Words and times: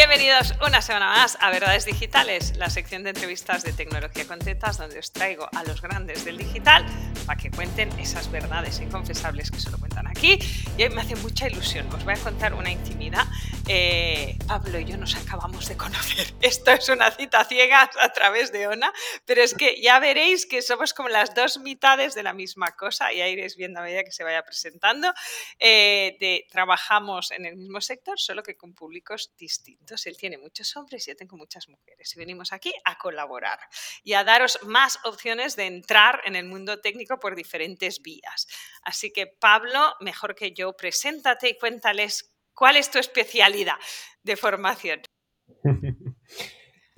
Bienvenidos 0.00 0.54
una 0.66 0.80
semana 0.80 1.08
más 1.08 1.36
a 1.42 1.50
Verdades 1.50 1.84
Digitales, 1.84 2.56
la 2.56 2.70
sección 2.70 3.02
de 3.02 3.10
entrevistas 3.10 3.62
de 3.64 3.74
tecnología 3.74 4.24
con 4.26 4.38
tetas 4.38 4.78
donde 4.78 4.98
os 4.98 5.12
traigo 5.12 5.46
a 5.54 5.62
los 5.64 5.82
grandes 5.82 6.24
del 6.24 6.38
digital 6.38 6.86
para 7.26 7.38
que 7.38 7.50
cuenten 7.50 7.90
esas 7.98 8.30
verdades 8.30 8.80
inconfesables 8.80 9.50
que 9.50 9.60
solo 9.60 9.76
cuentan 9.76 10.06
aquí. 10.06 10.38
Y 10.78 10.84
hoy 10.84 10.88
me 10.88 11.02
hace 11.02 11.16
mucha 11.16 11.48
ilusión, 11.48 11.86
os 11.92 12.02
voy 12.02 12.14
a 12.14 12.16
contar 12.16 12.54
una 12.54 12.70
intimidad. 12.70 13.26
Eh, 13.72 14.36
Pablo 14.48 14.80
y 14.80 14.84
yo 14.84 14.96
nos 14.96 15.14
acabamos 15.14 15.68
de 15.68 15.76
conocer. 15.76 16.26
Esto 16.40 16.72
es 16.72 16.88
una 16.88 17.08
cita 17.12 17.44
ciega 17.44 17.88
a 18.00 18.12
través 18.12 18.50
de 18.50 18.66
ONA, 18.66 18.92
pero 19.24 19.44
es 19.44 19.54
que 19.54 19.80
ya 19.80 20.00
veréis 20.00 20.44
que 20.44 20.60
somos 20.60 20.92
como 20.92 21.08
las 21.08 21.36
dos 21.36 21.60
mitades 21.60 22.16
de 22.16 22.24
la 22.24 22.32
misma 22.32 22.72
cosa, 22.72 23.12
y 23.12 23.18
ya 23.18 23.28
iréis 23.28 23.54
viendo 23.54 23.78
a 23.78 23.84
medida 23.84 24.02
que 24.02 24.10
se 24.10 24.24
vaya 24.24 24.42
presentando. 24.42 25.14
Eh, 25.60 26.48
trabajamos 26.50 27.30
en 27.30 27.46
el 27.46 27.54
mismo 27.54 27.80
sector, 27.80 28.18
solo 28.18 28.42
que 28.42 28.56
con 28.56 28.74
públicos 28.74 29.30
distintos. 29.38 30.04
Él 30.06 30.16
tiene 30.16 30.36
muchos 30.36 30.76
hombres 30.76 31.06
y 31.06 31.12
yo 31.12 31.16
tengo 31.16 31.36
muchas 31.36 31.68
mujeres. 31.68 32.12
Y 32.16 32.18
venimos 32.18 32.52
aquí 32.52 32.74
a 32.84 32.98
colaborar 32.98 33.60
y 34.02 34.14
a 34.14 34.24
daros 34.24 34.58
más 34.64 34.98
opciones 35.04 35.54
de 35.54 35.66
entrar 35.66 36.22
en 36.24 36.34
el 36.34 36.46
mundo 36.46 36.80
técnico 36.80 37.20
por 37.20 37.36
diferentes 37.36 38.02
vías. 38.02 38.48
Así 38.82 39.12
que, 39.12 39.28
Pablo, 39.28 39.94
mejor 40.00 40.34
que 40.34 40.50
yo, 40.50 40.72
preséntate 40.76 41.50
y 41.50 41.56
cuéntales 41.56 42.32
cuál 42.54 42.76
es 42.76 42.90
tu 42.90 42.98
especialidad 42.98 43.76
de 44.22 44.36
formación. 44.36 45.00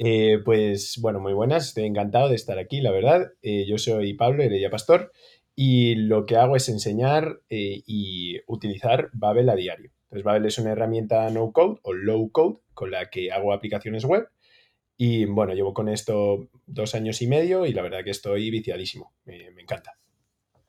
Eh, 0.05 0.39
pues 0.45 0.99
bueno, 1.01 1.21
muy 1.21 1.33
buenas, 1.33 1.69
estoy 1.69 1.85
encantado 1.85 2.29
de 2.29 2.35
estar 2.35 2.59
aquí, 2.59 2.81
la 2.81 2.91
verdad. 2.91 3.35
Eh, 3.41 3.67
yo 3.69 3.79
soy 3.79 4.15
Pablo 4.15 4.43
Heredia 4.43 4.69
Pastor 4.69 5.13
y 5.55 5.95
lo 5.95 6.27
que 6.27 6.37
hago 6.37 6.57
es 6.57 6.69
enseñar 6.69 7.41
eh, 7.51 7.83
y 7.87 8.41
utilizar 8.49 9.11
Babel 9.13 9.49
a 9.49 9.55
diario. 9.55 9.93
Entonces, 10.05 10.25
Babel 10.25 10.47
es 10.47 10.59
una 10.59 10.73
herramienta 10.73 11.31
no 11.31 11.53
code 11.53 11.79
o 11.83 11.93
low 11.93 12.33
code 12.33 12.59
con 12.75 12.91
la 12.91 13.11
que 13.11 13.31
hago 13.31 13.53
aplicaciones 13.53 14.05
web. 14.05 14.27
Y 14.97 15.27
bueno, 15.27 15.55
llevo 15.55 15.73
con 15.73 15.89
esto 15.89 16.49
dos 16.67 16.97
años 16.97 17.23
y 17.23 17.29
medio 17.29 17.65
y 17.65 17.73
la 17.73 17.83
verdad 17.83 18.03
que 18.03 18.11
estoy 18.11 18.51
viciadísimo. 18.51 19.15
me 19.25 19.63
encanta. 19.63 19.93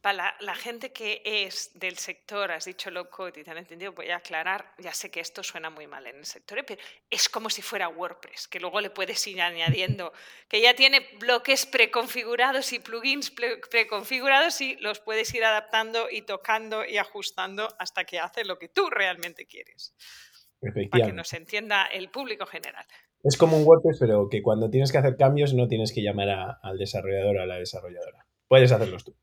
Para 0.03 0.35
la, 0.41 0.53
gente 0.53 0.91
que 0.91 1.21
es 1.23 1.71
del 1.75 1.97
sector, 1.97 2.51
has 2.51 2.65
dicho 2.65 2.91
low 2.91 3.09
code 3.09 3.39
y 3.39 3.43
te 3.45 3.51
han 3.51 3.57
entendido, 3.57 3.93
voy 3.93 4.09
a 4.09 4.17
aclarar, 4.17 4.65
ya 4.77 4.93
sé 4.93 5.09
que 5.09 5.21
esto 5.21 5.43
suena 5.43 5.69
muy 5.69 5.87
mal 5.87 6.05
en 6.07 6.17
el 6.17 6.25
sector, 6.25 6.61
pero 6.67 6.81
es 7.09 7.29
como 7.29 7.49
si 7.49 7.61
fuera 7.61 7.87
WordPress, 7.87 8.49
que 8.49 8.59
luego 8.59 8.81
le 8.81 8.89
puedes 8.89 9.25
ir 9.27 9.41
añadiendo, 9.41 10.11
que 10.49 10.59
ya 10.59 10.73
tiene 10.73 11.07
bloques 11.21 11.65
preconfigurados 11.65 12.73
y 12.73 12.79
plugins 12.79 13.31
preconfigurados 13.71 14.59
y 14.59 14.75
los 14.81 14.99
puedes 14.99 15.33
ir 15.33 15.45
adaptando 15.45 16.09
y 16.11 16.23
tocando 16.23 16.83
y 16.83 16.97
ajustando 16.97 17.69
hasta 17.79 18.03
que 18.03 18.19
hace 18.19 18.43
lo 18.43 18.59
que 18.59 18.67
tú 18.67 18.89
realmente 18.89 19.45
quieres. 19.45 19.95
Para 20.91 21.05
que 21.05 21.13
nos 21.13 21.31
entienda 21.31 21.85
el 21.85 22.09
público 22.09 22.45
general. 22.45 22.85
Es 23.23 23.37
como 23.37 23.55
un 23.55 23.65
WordPress, 23.65 23.99
pero 24.01 24.27
que 24.29 24.41
cuando 24.41 24.69
tienes 24.69 24.91
que 24.91 24.97
hacer 24.97 25.15
cambios 25.15 25.53
no 25.53 25.69
tienes 25.69 25.93
que 25.93 26.01
llamar 26.01 26.57
al 26.61 26.77
desarrollador 26.77 27.37
o 27.37 27.41
a 27.43 27.45
la 27.45 27.55
desarrolladora. 27.55 28.27
Puedes 28.49 28.69
hacerlos 28.73 29.05
tú. 29.05 29.15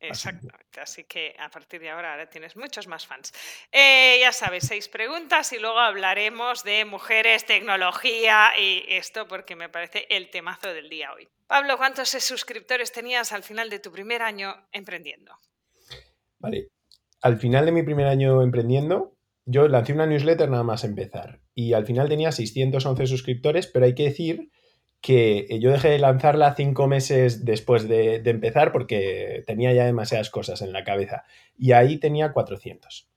Exactamente, 0.00 0.80
así 0.80 1.04
que 1.04 1.36
a 1.38 1.50
partir 1.50 1.80
de 1.80 1.90
ahora, 1.90 2.12
ahora 2.12 2.28
tienes 2.28 2.56
muchos 2.56 2.86
más 2.86 3.06
fans. 3.06 3.32
Eh, 3.70 4.18
ya 4.20 4.32
sabes, 4.32 4.66
seis 4.66 4.88
preguntas 4.88 5.52
y 5.52 5.58
luego 5.58 5.78
hablaremos 5.78 6.64
de 6.64 6.86
mujeres, 6.86 7.44
tecnología 7.44 8.58
y 8.58 8.84
esto 8.88 9.28
porque 9.28 9.56
me 9.56 9.68
parece 9.68 10.06
el 10.08 10.30
temazo 10.30 10.72
del 10.72 10.88
día 10.88 11.12
hoy. 11.12 11.28
Pablo, 11.46 11.76
¿cuántos 11.76 12.08
suscriptores 12.08 12.92
tenías 12.92 13.32
al 13.32 13.42
final 13.42 13.68
de 13.68 13.78
tu 13.78 13.92
primer 13.92 14.22
año 14.22 14.54
emprendiendo? 14.72 15.34
Vale, 16.38 16.68
al 17.20 17.36
final 17.38 17.66
de 17.66 17.72
mi 17.72 17.82
primer 17.82 18.06
año 18.06 18.42
emprendiendo, 18.42 19.18
yo 19.44 19.68
lancé 19.68 19.92
una 19.92 20.06
newsletter 20.06 20.48
nada 20.48 20.64
más 20.64 20.84
empezar 20.84 21.40
y 21.54 21.74
al 21.74 21.84
final 21.84 22.08
tenía 22.08 22.32
611 22.32 23.06
suscriptores, 23.06 23.66
pero 23.66 23.84
hay 23.84 23.94
que 23.94 24.04
decir 24.04 24.50
que 25.00 25.58
yo 25.60 25.70
dejé 25.70 25.88
de 25.88 25.98
lanzarla 25.98 26.54
cinco 26.54 26.86
meses 26.86 27.44
después 27.44 27.88
de, 27.88 28.16
empezar 28.16 28.72
porque 28.72 29.42
tenía 29.46 29.72
ya 29.72 29.86
demasiadas 29.86 30.30
cosas 30.30 30.60
en 30.62 30.72
la 30.72 30.84
cabeza. 30.84 31.24
Y 31.56 31.72
ahí 31.72 31.98
tenía 31.98 32.32
400. 32.32 33.08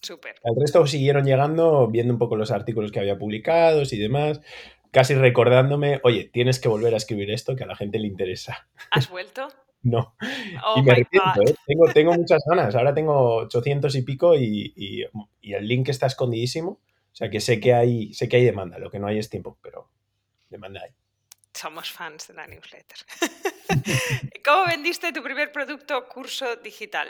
Súper. 0.00 0.36
El 0.42 0.54
resto 0.60 0.86
siguieron 0.86 1.24
llegando, 1.24 1.88
viendo 1.88 2.12
un 2.12 2.18
poco 2.18 2.36
los 2.36 2.50
artículos 2.50 2.92
que 2.92 3.00
había 3.00 3.18
publicados 3.18 3.92
y 3.92 3.98
demás, 3.98 4.40
casi 4.90 5.14
recordándome, 5.14 6.00
oye, 6.04 6.30
tienes 6.32 6.60
que 6.60 6.68
volver 6.68 6.94
a 6.94 6.98
escribir 6.98 7.30
esto 7.30 7.56
que 7.56 7.64
a 7.64 7.66
la 7.66 7.76
gente 7.76 7.98
le 7.98 8.06
interesa. 8.06 8.68
¿Has 8.90 9.10
vuelto? 9.10 9.48
no. 9.82 10.16
Oh 10.64 10.78
y 10.78 10.82
me 10.82 10.92
arrepiento, 10.92 11.42
¿eh? 11.46 11.54
tengo, 11.66 11.92
tengo, 11.92 12.12
muchas 12.14 12.42
ganas. 12.48 12.74
Ahora 12.74 12.94
tengo 12.94 13.36
800 13.36 13.94
y 13.96 14.02
pico 14.02 14.34
y, 14.34 14.72
y, 14.76 15.52
el 15.52 15.68
link 15.68 15.88
está 15.90 16.06
escondidísimo. 16.06 16.70
O 16.70 17.16
sea 17.16 17.30
que 17.30 17.40
sé 17.40 17.60
que 17.60 17.74
hay, 17.74 18.12
sé 18.14 18.28
que 18.28 18.36
hay 18.36 18.44
demanda, 18.44 18.78
lo 18.78 18.90
que 18.90 18.98
no 18.98 19.06
hay 19.06 19.18
es 19.18 19.30
tiempo, 19.30 19.58
pero 19.62 19.88
Somos 21.52 21.90
fans 21.90 22.28
de 22.28 22.34
la 22.34 22.46
newsletter. 22.46 22.98
¿Cómo 24.44 24.66
vendiste 24.66 25.12
tu 25.12 25.22
primer 25.22 25.52
producto 25.52 26.06
curso 26.08 26.56
digital? 26.56 27.08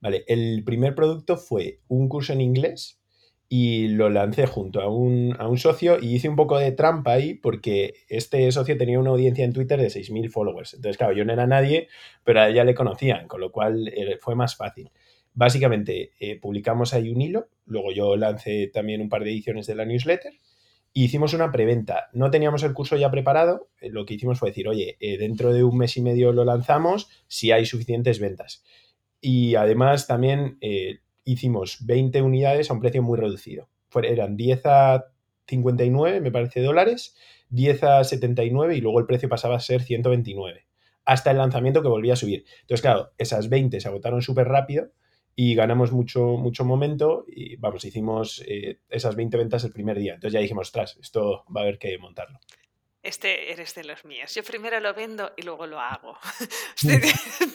Vale, 0.00 0.24
el 0.26 0.62
primer 0.64 0.94
producto 0.94 1.36
fue 1.36 1.80
un 1.88 2.08
curso 2.08 2.32
en 2.32 2.40
inglés 2.40 3.00
y 3.48 3.88
lo 3.88 4.08
lancé 4.08 4.46
junto 4.46 4.80
a 4.80 4.88
un, 4.88 5.36
a 5.38 5.46
un, 5.46 5.58
socio 5.58 5.98
y 6.00 6.14
hice 6.14 6.28
un 6.28 6.36
poco 6.36 6.58
de 6.58 6.72
trampa 6.72 7.12
ahí 7.12 7.34
porque 7.34 7.94
este 8.08 8.50
socio 8.50 8.76
tenía 8.76 8.98
una 8.98 9.10
audiencia 9.10 9.44
en 9.44 9.52
Twitter 9.52 9.80
de 9.80 9.88
6.000 9.88 10.30
followers. 10.30 10.74
Entonces, 10.74 10.96
claro, 10.96 11.12
yo 11.12 11.24
no 11.24 11.32
era 11.32 11.46
nadie, 11.46 11.88
pero 12.24 12.40
a 12.40 12.48
ella 12.48 12.64
le 12.64 12.74
conocían, 12.74 13.28
con 13.28 13.40
lo 13.40 13.52
cual 13.52 13.88
eh, 13.88 14.18
fue 14.20 14.34
más 14.34 14.56
fácil. 14.56 14.90
Básicamente, 15.34 16.12
eh, 16.18 16.38
publicamos 16.40 16.94
ahí 16.94 17.10
un 17.10 17.20
hilo, 17.20 17.48
luego 17.66 17.92
yo 17.92 18.16
lancé 18.16 18.68
también 18.68 19.00
un 19.00 19.08
par 19.08 19.22
de 19.22 19.30
ediciones 19.30 19.66
de 19.66 19.74
la 19.74 19.84
newsletter 19.84 20.32
hicimos 20.94 21.34
una 21.34 21.50
preventa. 21.50 22.08
No 22.12 22.30
teníamos 22.30 22.62
el 22.62 22.74
curso 22.74 22.96
ya 22.96 23.10
preparado, 23.10 23.68
eh, 23.80 23.88
lo 23.90 24.04
que 24.04 24.14
hicimos 24.14 24.38
fue 24.38 24.50
decir, 24.50 24.68
oye, 24.68 24.96
eh, 25.00 25.18
dentro 25.18 25.52
de 25.52 25.64
un 25.64 25.76
mes 25.76 25.96
y 25.96 26.02
medio 26.02 26.32
lo 26.32 26.44
lanzamos 26.44 27.08
si 27.28 27.52
hay 27.52 27.66
suficientes 27.66 28.20
ventas. 28.20 28.62
Y 29.20 29.54
además 29.54 30.06
también 30.06 30.58
eh, 30.60 30.98
hicimos 31.24 31.86
20 31.86 32.22
unidades 32.22 32.70
a 32.70 32.74
un 32.74 32.80
precio 32.80 33.02
muy 33.02 33.18
reducido. 33.18 33.68
eran 34.02 34.36
10 34.36 34.66
a 34.66 35.04
59, 35.46 36.20
me 36.20 36.30
parece, 36.30 36.60
dólares, 36.60 37.16
10 37.50 37.84
a 37.84 38.04
79 38.04 38.76
y 38.76 38.80
luego 38.80 38.98
el 39.00 39.06
precio 39.06 39.28
pasaba 39.28 39.56
a 39.56 39.60
ser 39.60 39.82
129. 39.82 40.66
Hasta 41.04 41.30
el 41.30 41.38
lanzamiento 41.38 41.82
que 41.82 41.88
volvía 41.88 42.12
a 42.14 42.16
subir. 42.16 42.44
Entonces, 42.62 42.82
claro, 42.82 43.10
esas 43.18 43.48
20 43.48 43.80
se 43.80 43.88
agotaron 43.88 44.22
súper 44.22 44.48
rápido 44.48 44.92
y 45.34 45.54
ganamos 45.54 45.92
mucho, 45.92 46.22
mucho 46.22 46.64
momento 46.64 47.24
y 47.26 47.56
vamos, 47.56 47.84
hicimos 47.84 48.42
eh, 48.46 48.80
esas 48.88 49.16
20 49.16 49.36
ventas 49.36 49.64
el 49.64 49.72
primer 49.72 49.98
día. 49.98 50.14
Entonces 50.14 50.34
ya 50.34 50.40
dijimos, 50.40 50.68
ostras, 50.68 50.98
esto 51.00 51.44
va 51.54 51.60
a 51.60 51.64
haber 51.64 51.78
que 51.78 51.96
montarlo. 51.98 52.38
Este 53.02 53.50
eres 53.50 53.74
de 53.74 53.82
los 53.82 54.04
míos. 54.04 54.32
Yo 54.34 54.44
primero 54.44 54.78
lo 54.78 54.94
vendo 54.94 55.32
y 55.36 55.42
luego 55.42 55.66
lo 55.66 55.80
hago. 55.80 56.16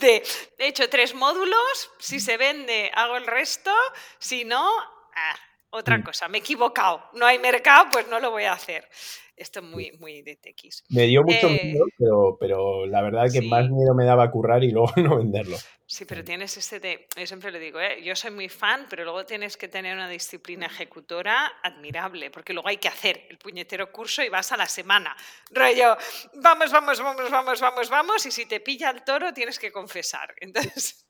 de, 0.01 0.23
hecho 0.57 0.89
tres 0.89 1.15
módulos, 1.15 1.91
si 1.99 2.19
se 2.19 2.35
vende, 2.35 2.91
hago 2.93 3.15
el 3.15 3.25
resto, 3.25 3.71
si 4.19 4.43
no, 4.43 4.69
ah, 5.15 5.35
otra 5.69 5.97
mm. 5.97 6.03
cosa, 6.03 6.27
me 6.27 6.37
he 6.37 6.41
equivocado. 6.41 7.03
No 7.13 7.25
hay 7.25 7.39
mercado, 7.39 7.87
pues 7.91 8.07
no 8.07 8.19
lo 8.19 8.31
voy 8.31 8.43
a 8.43 8.53
hacer. 8.53 8.87
Esto 9.35 9.59
es 9.59 9.65
muy, 9.65 9.91
muy 9.99 10.23
de 10.23 10.35
TX. 10.35 10.85
Me 10.89 11.03
dio 11.03 11.21
mucho 11.21 11.47
eh, 11.47 11.61
miedo, 11.63 11.85
pero, 11.97 12.37
pero, 12.39 12.85
la 12.87 13.03
verdad 13.03 13.27
que 13.31 13.43
más 13.43 13.69
miedo 13.69 13.93
me 13.93 14.03
daba 14.03 14.31
currar 14.31 14.63
y 14.63 14.71
luego 14.71 14.91
no 14.97 15.17
venderlo. 15.17 15.57
Sí, 15.85 16.05
pero 16.05 16.23
tienes 16.23 16.57
este 16.57 16.79
de, 16.79 17.07
yo 17.15 17.25
siempre 17.27 17.51
lo 17.51 17.59
digo, 17.59 17.79
¿eh? 17.79 18.03
yo 18.03 18.15
soy 18.15 18.31
muy 18.31 18.49
fan, 18.49 18.87
pero 18.89 19.03
luego 19.03 19.25
tienes 19.25 19.55
que 19.55 19.67
tener 19.67 19.95
una 19.95 20.09
disciplina 20.09 20.65
ejecutora 20.65 21.53
admirable, 21.63 22.29
porque 22.31 22.51
luego 22.51 22.67
hay 22.67 22.77
que 22.77 22.89
hacer 22.89 23.25
el 23.29 23.37
puñetero 23.37 23.91
curso 23.91 24.21
y 24.23 24.29
vas 24.29 24.51
a 24.51 24.57
la 24.57 24.67
semana. 24.67 25.15
Rollo, 25.51 25.95
vamos, 26.33 26.71
vamos, 26.71 26.99
vamos, 26.99 27.31
vamos, 27.31 27.61
vamos, 27.61 27.89
vamos, 27.89 28.25
y 28.25 28.31
si 28.31 28.47
te 28.47 28.59
pilla 28.59 28.89
el 28.89 29.03
toro 29.03 29.33
tienes 29.33 29.59
que 29.59 29.71
confesar. 29.71 30.33
Entonces... 30.41 31.06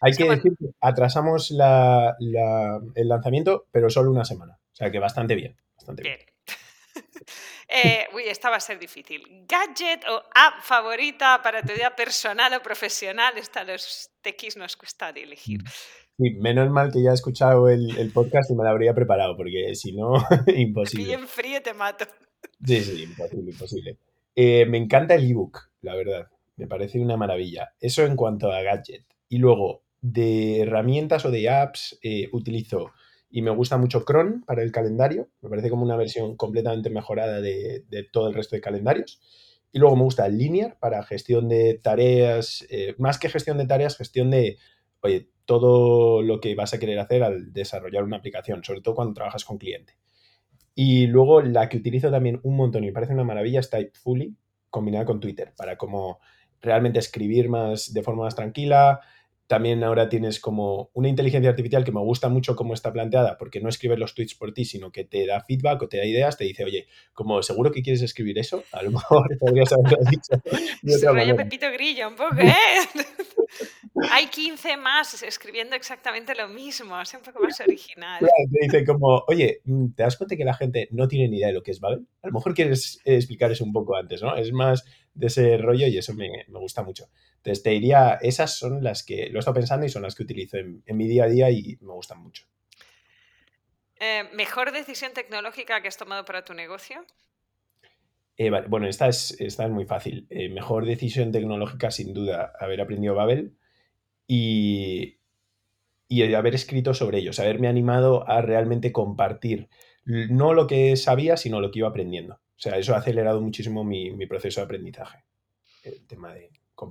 Hay 0.00 0.12
que 0.12 0.28
decir 0.28 0.52
que 0.58 0.66
atrasamos 0.80 1.50
el 1.50 3.08
lanzamiento, 3.08 3.66
pero 3.70 3.90
solo 3.90 4.10
una 4.10 4.24
semana. 4.24 4.58
O 4.72 4.76
sea 4.76 4.90
que 4.90 4.98
bastante 4.98 5.34
bien. 5.34 5.56
Bastante 5.76 6.02
bien. 6.02 6.18
Eh, 7.70 8.06
uy, 8.14 8.22
esta 8.24 8.48
va 8.48 8.56
a 8.56 8.60
ser 8.60 8.78
difícil. 8.78 9.44
¿Gadget 9.46 10.02
o 10.08 10.22
app 10.34 10.62
favorita 10.62 11.42
para 11.42 11.62
tu 11.62 11.74
vida 11.74 11.94
personal 11.94 12.54
o 12.54 12.62
profesional? 12.62 13.36
Esta 13.36 13.62
los 13.62 14.10
TX 14.22 14.56
nos 14.56 14.74
cuesta 14.74 15.12
de 15.12 15.24
elegir. 15.24 15.60
Sí, 16.16 16.30
menos 16.40 16.70
mal 16.70 16.90
que 16.90 17.02
ya 17.02 17.10
he 17.10 17.14
escuchado 17.14 17.68
el, 17.68 18.10
podcast 18.14 18.50
y 18.50 18.54
me 18.54 18.64
lo 18.64 18.70
habría 18.70 18.94
preparado, 18.94 19.36
porque 19.36 19.74
si 19.74 19.92
no, 19.92 20.14
imposible. 20.56 21.04
Bien 21.04 21.28
frío 21.28 21.60
te 21.60 21.74
mato. 21.74 22.06
Sí, 22.64 22.80
sí, 22.80 23.02
imposible, 23.02 23.50
imposible. 23.50 23.98
Eh, 24.34 24.64
me 24.64 24.78
encanta 24.78 25.14
el 25.14 25.30
ebook, 25.30 25.70
la 25.82 25.94
verdad. 25.94 26.28
Me 26.56 26.66
parece 26.66 26.98
una 26.98 27.18
maravilla. 27.18 27.74
Eso 27.78 28.02
en 28.04 28.16
cuanto 28.16 28.50
a 28.50 28.62
gadget. 28.62 29.04
Y 29.28 29.38
luego, 29.38 29.82
de 30.00 30.60
herramientas 30.60 31.24
o 31.24 31.30
de 31.30 31.48
apps, 31.48 31.98
eh, 32.02 32.28
utilizo 32.32 32.92
y 33.30 33.42
me 33.42 33.50
gusta 33.50 33.76
mucho 33.76 34.04
Cron 34.04 34.42
para 34.46 34.62
el 34.62 34.72
calendario. 34.72 35.28
Me 35.42 35.50
parece 35.50 35.70
como 35.70 35.84
una 35.84 35.96
versión 35.96 36.36
completamente 36.36 36.90
mejorada 36.90 37.40
de, 37.40 37.84
todo 38.10 38.28
el 38.28 38.34
resto 38.34 38.56
de 38.56 38.62
calendarios. 38.62 39.20
Y 39.70 39.78
luego 39.78 39.96
me 39.96 40.04
gusta 40.04 40.28
Linear 40.28 40.78
para 40.78 41.02
gestión 41.02 41.48
de 41.48 41.74
tareas, 41.74 42.66
eh, 42.70 42.94
más 42.98 43.18
que 43.18 43.28
gestión 43.28 43.58
de 43.58 43.66
tareas, 43.66 43.98
gestión 43.98 44.30
de, 44.30 44.56
oye, 45.02 45.28
todo 45.44 46.22
lo 46.22 46.40
que 46.40 46.54
vas 46.54 46.72
a 46.72 46.78
querer 46.78 46.98
hacer 46.98 47.22
al 47.22 47.52
desarrollar 47.52 48.02
una 48.02 48.16
aplicación, 48.16 48.64
sobre 48.64 48.80
todo 48.80 48.94
cuando 48.94 49.14
trabajas 49.14 49.44
con 49.44 49.58
cliente. 49.58 49.94
Y 50.74 51.06
luego 51.06 51.42
la 51.42 51.68
que 51.68 51.76
utilizo 51.76 52.10
también 52.10 52.40
un 52.44 52.56
montón 52.56 52.84
y 52.84 52.86
me 52.86 52.92
parece 52.92 53.12
una 53.12 53.24
maravilla 53.24 53.60
es 53.60 53.68
Typefully, 53.68 54.36
combinada 54.70 55.04
con 55.04 55.20
Twitter, 55.20 55.52
para 55.56 55.76
como 55.76 56.20
realmente 56.60 56.98
escribir 56.98 57.48
más 57.48 57.92
de 57.92 58.02
forma 58.02 58.24
más 58.24 58.36
tranquila, 58.36 59.00
también 59.48 59.82
ahora 59.82 60.10
tienes 60.10 60.40
como 60.40 60.90
una 60.92 61.08
inteligencia 61.08 61.48
artificial 61.48 61.82
que 61.82 61.90
me 61.90 62.00
gusta 62.00 62.28
mucho 62.28 62.54
cómo 62.54 62.74
está 62.74 62.92
planteada, 62.92 63.38
porque 63.38 63.60
no 63.60 63.70
escribe 63.70 63.96
los 63.96 64.14
tweets 64.14 64.34
por 64.34 64.52
ti, 64.52 64.66
sino 64.66 64.92
que 64.92 65.04
te 65.04 65.26
da 65.26 65.40
feedback 65.40 65.82
o 65.82 65.88
te 65.88 65.96
da 65.96 66.04
ideas, 66.04 66.36
te 66.36 66.44
dice, 66.44 66.64
oye, 66.64 66.86
como 67.14 67.42
seguro 67.42 67.72
que 67.72 67.82
quieres 67.82 68.02
escribir 68.02 68.38
eso, 68.38 68.62
a 68.72 68.82
lo 68.82 68.90
mejor 68.92 69.26
podrías 69.38 69.72
haberlo 69.72 69.98
dicho. 70.10 71.12
rollo 71.12 71.34
Pepito 71.34 71.72
Grillo 71.72 72.08
un 72.08 72.16
poco, 72.16 72.36
¿eh? 72.40 72.52
Hay 74.12 74.26
15 74.26 74.76
más 74.76 75.22
escribiendo 75.22 75.74
exactamente 75.74 76.34
lo 76.34 76.48
mismo, 76.48 77.00
es 77.00 77.14
un 77.14 77.22
poco 77.22 77.42
más 77.42 77.58
original. 77.60 78.20
te 78.20 78.66
dice 78.66 78.84
como, 78.84 79.24
oye, 79.28 79.62
mm, 79.64 79.92
¿te 79.96 80.02
das 80.02 80.18
cuenta 80.18 80.36
que 80.36 80.44
la 80.44 80.54
gente 80.54 80.88
no 80.90 81.08
tiene 81.08 81.26
ni 81.26 81.38
idea 81.38 81.48
de 81.48 81.54
lo 81.54 81.62
que 81.62 81.70
es 81.70 81.80
Babel? 81.80 82.06
A 82.22 82.26
lo 82.26 82.34
mejor 82.34 82.52
quieres 82.52 83.00
explicar 83.06 83.50
eso 83.50 83.64
un 83.64 83.72
poco 83.72 83.96
antes, 83.96 84.22
¿no? 84.22 84.36
Es 84.36 84.52
más 84.52 84.84
de 85.14 85.26
ese 85.28 85.56
rollo 85.56 85.86
y 85.86 85.96
eso 85.96 86.12
me, 86.12 86.28
me 86.48 86.58
gusta 86.58 86.82
mucho. 86.82 87.08
Entonces 87.38 87.62
te 87.62 87.70
diría, 87.70 88.18
esas 88.20 88.58
son 88.58 88.82
las 88.82 89.02
que 89.02 89.28
lo 89.30 89.36
he 89.36 89.38
estado 89.38 89.54
pensando 89.54 89.86
y 89.86 89.88
son 89.88 90.02
las 90.02 90.14
que 90.14 90.22
utilizo 90.22 90.58
en, 90.58 90.82
mi 90.86 91.06
día 91.06 91.24
a 91.24 91.28
día 91.28 91.50
y 91.50 91.78
me 91.80 91.92
gustan 91.92 92.20
mucho. 92.20 92.44
Eh, 94.00 94.24
¿Mejor 94.34 94.72
decisión 94.72 95.12
tecnológica 95.12 95.80
que 95.80 95.88
has 95.88 95.96
tomado 95.96 96.24
para 96.24 96.44
tu 96.44 96.54
negocio? 96.54 97.04
Eh, 98.36 98.50
bueno, 98.68 98.86
esta 98.86 99.08
es, 99.08 99.40
esta 99.40 99.64
es 99.64 99.70
muy 99.70 99.84
fácil. 99.84 100.26
Eh, 100.30 100.48
mejor 100.48 100.86
decisión 100.86 101.32
tecnológica, 101.32 101.90
sin 101.90 102.12
duda, 102.12 102.52
haber 102.60 102.80
aprendido 102.80 103.14
Babel 103.14 103.56
y, 104.26 105.18
y 106.08 106.34
haber 106.34 106.54
escrito 106.54 106.94
sobre 106.94 107.18
ellos, 107.18 107.40
haberme 107.40 107.68
animado 107.68 108.28
a 108.28 108.40
realmente 108.42 108.92
compartir 108.92 109.68
no 110.04 110.54
lo 110.54 110.66
que 110.66 110.96
sabía, 110.96 111.36
sino 111.36 111.60
lo 111.60 111.70
que 111.70 111.80
iba 111.80 111.88
aprendiendo. 111.88 112.34
O 112.34 112.60
sea, 112.60 112.78
eso 112.78 112.94
ha 112.94 112.98
acelerado 112.98 113.40
muchísimo 113.40 113.84
mi, 113.84 114.10
mi 114.10 114.26
proceso 114.26 114.60
de 114.60 114.64
aprendizaje. 114.64 115.24
El 115.84 116.06
tema 116.06 116.32
de, 116.32 116.50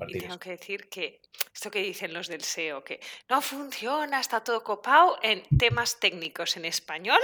y 0.10 0.20
tengo 0.20 0.40
que 0.40 0.52
decir 0.52 0.90
que 0.90 1.22
esto 1.54 1.72
que 1.72 1.82
dicen 1.82 2.14
los 2.14 2.28
del 2.28 2.42
SEO, 2.42 2.84
que 2.84 3.00
no 3.30 3.42
funciona, 3.42 4.20
está 4.20 4.44
todo 4.44 4.64
copado 4.64 5.18
en 5.22 5.44
temas 5.58 6.00
técnicos 6.00 6.58
en 6.58 6.66
español, 6.66 7.22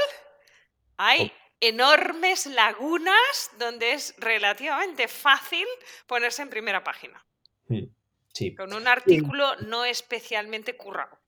hay 0.98 1.32
enormes 1.60 2.46
lagunas 2.46 3.52
donde 3.60 3.94
es 3.94 4.16
relativamente 4.18 5.08
fácil 5.08 5.66
ponerse 6.08 6.42
en 6.42 6.50
primera 6.50 6.84
página. 6.84 7.26
Mm, 7.68 7.86
sí. 8.34 8.56
Con 8.56 8.74
un 8.74 8.88
artículo 8.88 9.56
no 9.68 9.86
especialmente 9.86 10.76
currado. 10.76 11.20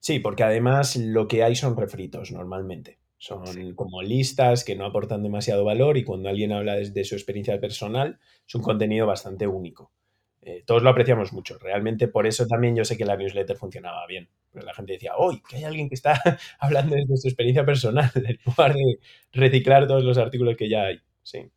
Sí, 0.00 0.20
porque 0.20 0.44
además 0.44 0.96
lo 0.96 1.26
que 1.26 1.42
hay 1.42 1.54
son 1.54 1.76
refritos 1.76 2.30
normalmente. 2.30 2.98
Son 3.18 3.74
como 3.74 4.00
listas 4.00 4.64
que 4.64 4.76
no 4.76 4.86
aportan 4.86 5.24
demasiado 5.24 5.64
valor 5.64 5.98
y 5.98 6.04
cuando 6.04 6.28
alguien 6.28 6.52
habla 6.52 6.76
desde 6.76 7.02
su 7.04 7.16
experiencia 7.16 7.60
personal 7.60 8.20
es 8.46 8.54
un 8.54 8.62
contenido 8.62 9.06
bastante 9.06 9.46
único. 9.46 9.92
Eh, 10.40 10.62
todos 10.64 10.82
lo 10.82 10.90
apreciamos 10.90 11.32
mucho. 11.32 11.58
Realmente 11.58 12.06
por 12.06 12.26
eso 12.26 12.46
también 12.46 12.76
yo 12.76 12.84
sé 12.84 12.96
que 12.96 13.04
la 13.04 13.16
newsletter 13.16 13.56
funcionaba 13.56 14.06
bien. 14.06 14.30
Porque 14.50 14.64
la 14.64 14.72
gente 14.72 14.92
decía, 14.92 15.16
hoy 15.16 15.42
que 15.42 15.56
hay 15.56 15.64
alguien 15.64 15.88
que 15.88 15.96
está 15.96 16.12
hablando 16.60 16.94
desde 16.94 17.16
su 17.16 17.28
experiencia 17.28 17.66
personal 17.66 18.10
en 18.14 18.38
lugar 18.46 18.72
de 18.72 19.00
reciclar 19.32 19.86
todos 19.88 20.04
los 20.04 20.16
artículos 20.16 20.56
que 20.56 20.68
ya 20.68 20.84
hay. 20.84 21.00
Sí. 21.22 21.50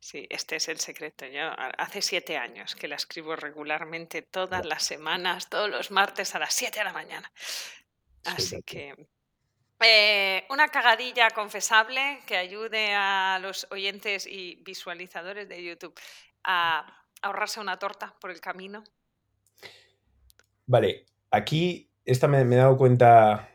Sí, 0.00 0.26
este 0.28 0.56
es 0.56 0.68
el 0.68 0.78
secreto. 0.78 1.26
Yo 1.26 1.50
hace 1.78 2.02
siete 2.02 2.36
años 2.36 2.74
que 2.74 2.88
la 2.88 2.96
escribo 2.96 3.34
regularmente 3.34 4.22
todas 4.22 4.64
las 4.66 4.84
semanas, 4.84 5.48
todos 5.48 5.70
los 5.70 5.90
martes 5.90 6.34
a 6.34 6.38
las 6.38 6.52
siete 6.52 6.80
de 6.80 6.84
la 6.84 6.92
mañana. 6.92 7.32
Así 8.24 8.60
que 8.62 8.94
eh, 9.80 10.44
una 10.50 10.68
cagadilla 10.68 11.30
confesable 11.30 12.20
que 12.26 12.36
ayude 12.36 12.94
a 12.94 13.38
los 13.42 13.66
oyentes 13.70 14.26
y 14.26 14.56
visualizadores 14.64 15.48
de 15.48 15.62
YouTube 15.62 15.94
a 16.44 17.04
ahorrarse 17.22 17.60
una 17.60 17.78
torta 17.78 18.14
por 18.20 18.30
el 18.30 18.40
camino. 18.40 18.84
Vale, 20.66 21.06
aquí 21.30 21.90
esta 22.04 22.28
me, 22.28 22.40
he 22.40 22.56
dado 22.56 22.76
cuenta 22.76 23.50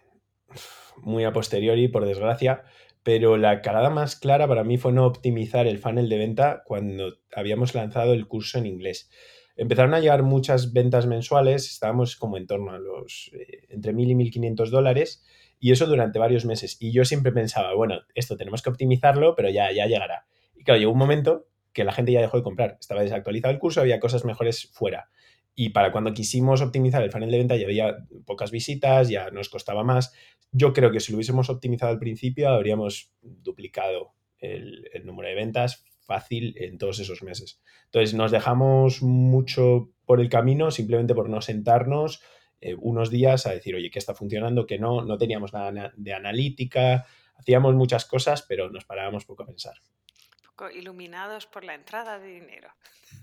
muy 0.98 1.24
a 1.24 1.34
posteriori, 1.34 1.88
por 1.88 2.06
desgracia, 2.06 2.64
pero 3.02 3.38
la 3.38 3.62
cagada 3.62 3.90
más 3.90 4.16
clara 4.16 4.48
para 4.48 4.64
mí 4.64 4.78
fue 4.78 4.92
no 4.92 5.06
optimizar 5.06 5.66
el 5.66 5.80
funnel 5.80 6.10
de 6.10 6.18
venta 6.18 6.64
cuando 6.66 7.18
habíamos 7.36 7.74
lanzado 7.74 8.14
el 8.14 8.28
curso 8.28 8.60
en 8.60 8.68
inglés. 8.68 9.10
Empezaron 9.56 9.94
a 9.94 10.00
llegar 10.00 10.24
muchas 10.24 10.72
ventas 10.72 11.08
mensuales, 11.08 11.70
estábamos 11.72 12.16
como 12.16 12.38
en 12.38 12.48
torno 12.48 12.72
a 12.72 12.80
los 12.80 13.32
eh, 13.34 13.66
entre 13.70 13.94
1.000 13.94 14.12
y 14.12 14.32
1.500 14.32 14.70
dólares 14.70 15.24
y 15.62 15.72
eso 15.72 15.86
durante 15.86 16.18
varios 16.18 16.44
meses. 16.44 16.76
Y 16.80 16.92
yo 16.92 17.06
siempre 17.06 17.32
pensaba, 17.32 17.76
bueno, 17.76 18.02
esto 18.16 18.36
tenemos 18.36 18.64
que 18.64 18.72
optimizarlo, 18.72 19.36
pero 19.36 19.50
ya, 19.50 19.72
ya 19.72 19.86
llegará. 19.86 20.26
Y 20.56 20.64
claro, 20.64 20.80
llegó 20.80 20.92
un 20.92 20.98
momento 20.98 21.46
que 21.72 21.84
la 21.84 21.94
gente 21.94 22.12
ya 22.12 22.20
dejó 22.20 22.38
de 22.38 22.44
comprar. 22.44 22.78
Estaba 22.80 23.04
desactualizado 23.04 23.54
el 23.54 23.60
curso, 23.60 23.80
había 23.80 24.00
cosas 24.00 24.26
mejores 24.26 24.72
fuera. 24.74 25.12
Y 25.54 25.70
para 25.70 25.92
cuando 25.92 26.14
quisimos 26.14 26.62
optimizar 26.62 27.04
el 27.04 27.12
funnel 27.12 27.30
de 27.30 27.38
venta 27.38 27.56
ya 27.56 27.66
había 27.66 27.96
pocas 28.26 28.50
visitas, 28.50 29.08
ya 29.08 29.30
nos 29.30 29.50
costaba 29.50 29.84
más. 29.84 30.14
Yo 30.52 30.74
creo 30.74 30.92
que 30.92 31.00
si 31.00 31.12
lo 31.12 31.18
hubiésemos 31.18 31.52
optimizado 31.52 31.92
al 31.92 32.00
principio, 32.00 32.50
habríamos 32.50 33.14
duplicado 33.22 34.16
el, 34.40 34.90
el 34.94 35.06
número 35.06 35.30
de 35.30 35.36
ventas 35.36 35.86
fácil 36.00 36.56
en 36.58 36.80
todos 36.80 36.98
esos 37.00 37.22
meses. 37.22 37.62
Entonces 37.86 38.16
nos 38.16 38.32
dejamos 38.32 39.04
mucho 39.04 39.92
por 40.06 40.20
el 40.20 40.30
camino 40.30 40.72
simplemente 40.72 41.14
por 41.14 41.30
no 41.30 41.40
sentarnos, 41.42 42.24
eh, 42.62 42.76
unos 42.80 43.10
días 43.10 43.48
a 43.48 43.52
decir, 43.52 43.76
oye, 43.76 43.90
¿qué 43.90 44.00
está 44.00 44.14
funcionando? 44.14 44.66
Que 44.66 44.78
no, 44.78 45.04
no 45.04 45.18
teníamos 45.18 45.52
nada 45.52 45.92
de 45.96 46.14
analítica, 46.14 47.06
hacíamos 47.36 47.76
muchas 47.76 48.06
cosas, 48.06 48.44
pero 48.44 48.70
nos 48.70 48.86
parábamos 48.86 49.26
poco 49.26 49.44
a 49.44 49.48
pensar. 49.48 49.74
poco 50.46 50.70
iluminados 50.70 51.48
por 51.48 51.64
la 51.64 51.74
entrada 51.74 52.20
de 52.20 52.28
dinero. 52.28 52.70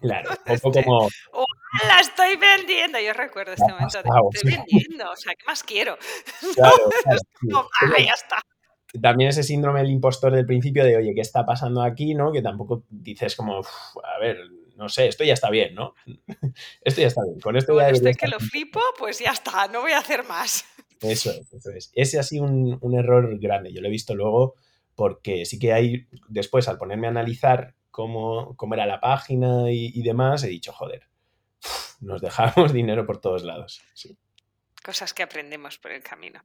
Claro, 0.00 0.31
un 0.46 0.58
poco 0.62 0.82
como... 0.82 1.08
la 1.87 2.00
estoy 2.00 2.37
vendiendo! 2.37 2.99
Yo 2.99 3.12
recuerdo 3.12 3.52
este 3.52 3.70
momento 3.70 4.02
de, 4.02 4.11
estoy 4.35 4.50
vendiendo, 4.50 5.11
o 5.11 5.17
sea, 5.17 5.32
¿qué 5.35 5.46
más 5.46 5.62
quiero? 5.62 5.96
Claro, 6.56 6.90
ya 7.99 8.12
está 8.12 8.43
también 9.00 9.31
ese 9.31 9.43
síndrome 9.43 9.81
del 9.81 9.90
impostor 9.90 10.32
del 10.32 10.46
principio 10.46 10.85
de, 10.85 10.96
oye, 10.96 11.14
¿qué 11.14 11.20
está 11.20 11.44
pasando 11.44 11.82
aquí? 11.82 12.14
¿no? 12.14 12.32
Que 12.32 12.43
tampoco 12.43 12.85
dices 12.88 13.37
como, 13.37 13.58
a 13.61 14.19
ver, 14.20 14.38
no 14.78 14.88
sé, 14.88 15.08
esto 15.08 15.25
ya 15.25 15.34
está 15.34 15.50
bien, 15.50 15.75
¿no? 15.75 15.94
esto 16.82 17.00
ya 17.00 17.08
está 17.08 17.22
bien. 17.25 17.40
Con 17.40 17.56
esto 17.56 17.75
bueno, 17.75 17.98
ya 17.98 18.12
que 18.12 18.28
lo 18.28 18.38
flipo, 18.38 18.80
pues 18.96 19.19
ya 19.19 19.32
está, 19.32 19.66
no 19.66 19.80
voy 19.80 19.90
a 19.90 19.98
hacer 19.98 20.25
más. 20.25 20.64
Eso 21.00 21.32
es, 21.32 21.52
eso 21.52 21.70
es. 21.70 21.90
Ese 21.94 22.19
ha 22.20 22.22
sido 22.22 22.44
un, 22.44 22.94
error 22.94 23.38
grande. 23.40 23.72
Yo 23.72 23.80
lo 23.80 23.88
he 23.88 23.90
visto 23.90 24.14
luego 24.14 24.54
porque 24.94 25.44
sí 25.47 25.58
que 25.58 25.73
hay, 25.73 26.06
después 26.28 26.68
al 26.68 26.78
ponerme 26.78 27.08
a 27.08 27.11
analizar 27.11 27.75
cómo, 27.90 28.54
cómo 28.56 28.75
era 28.75 28.87
la 28.87 29.00
página 29.00 29.70
y, 29.73 30.00
demás, 30.02 30.44
he 30.44 30.49
dicho, 30.49 30.73
joder, 30.73 31.08
nos 32.00 32.20
dejamos 32.20 32.73
dinero 32.73 33.04
por 33.04 33.20
todos 33.20 33.42
lados. 33.42 33.82
Cosas 34.85 35.12
que 35.12 35.25
aprendemos 35.25 35.76
por 35.78 35.90
el 35.90 36.04
camino. 36.04 36.40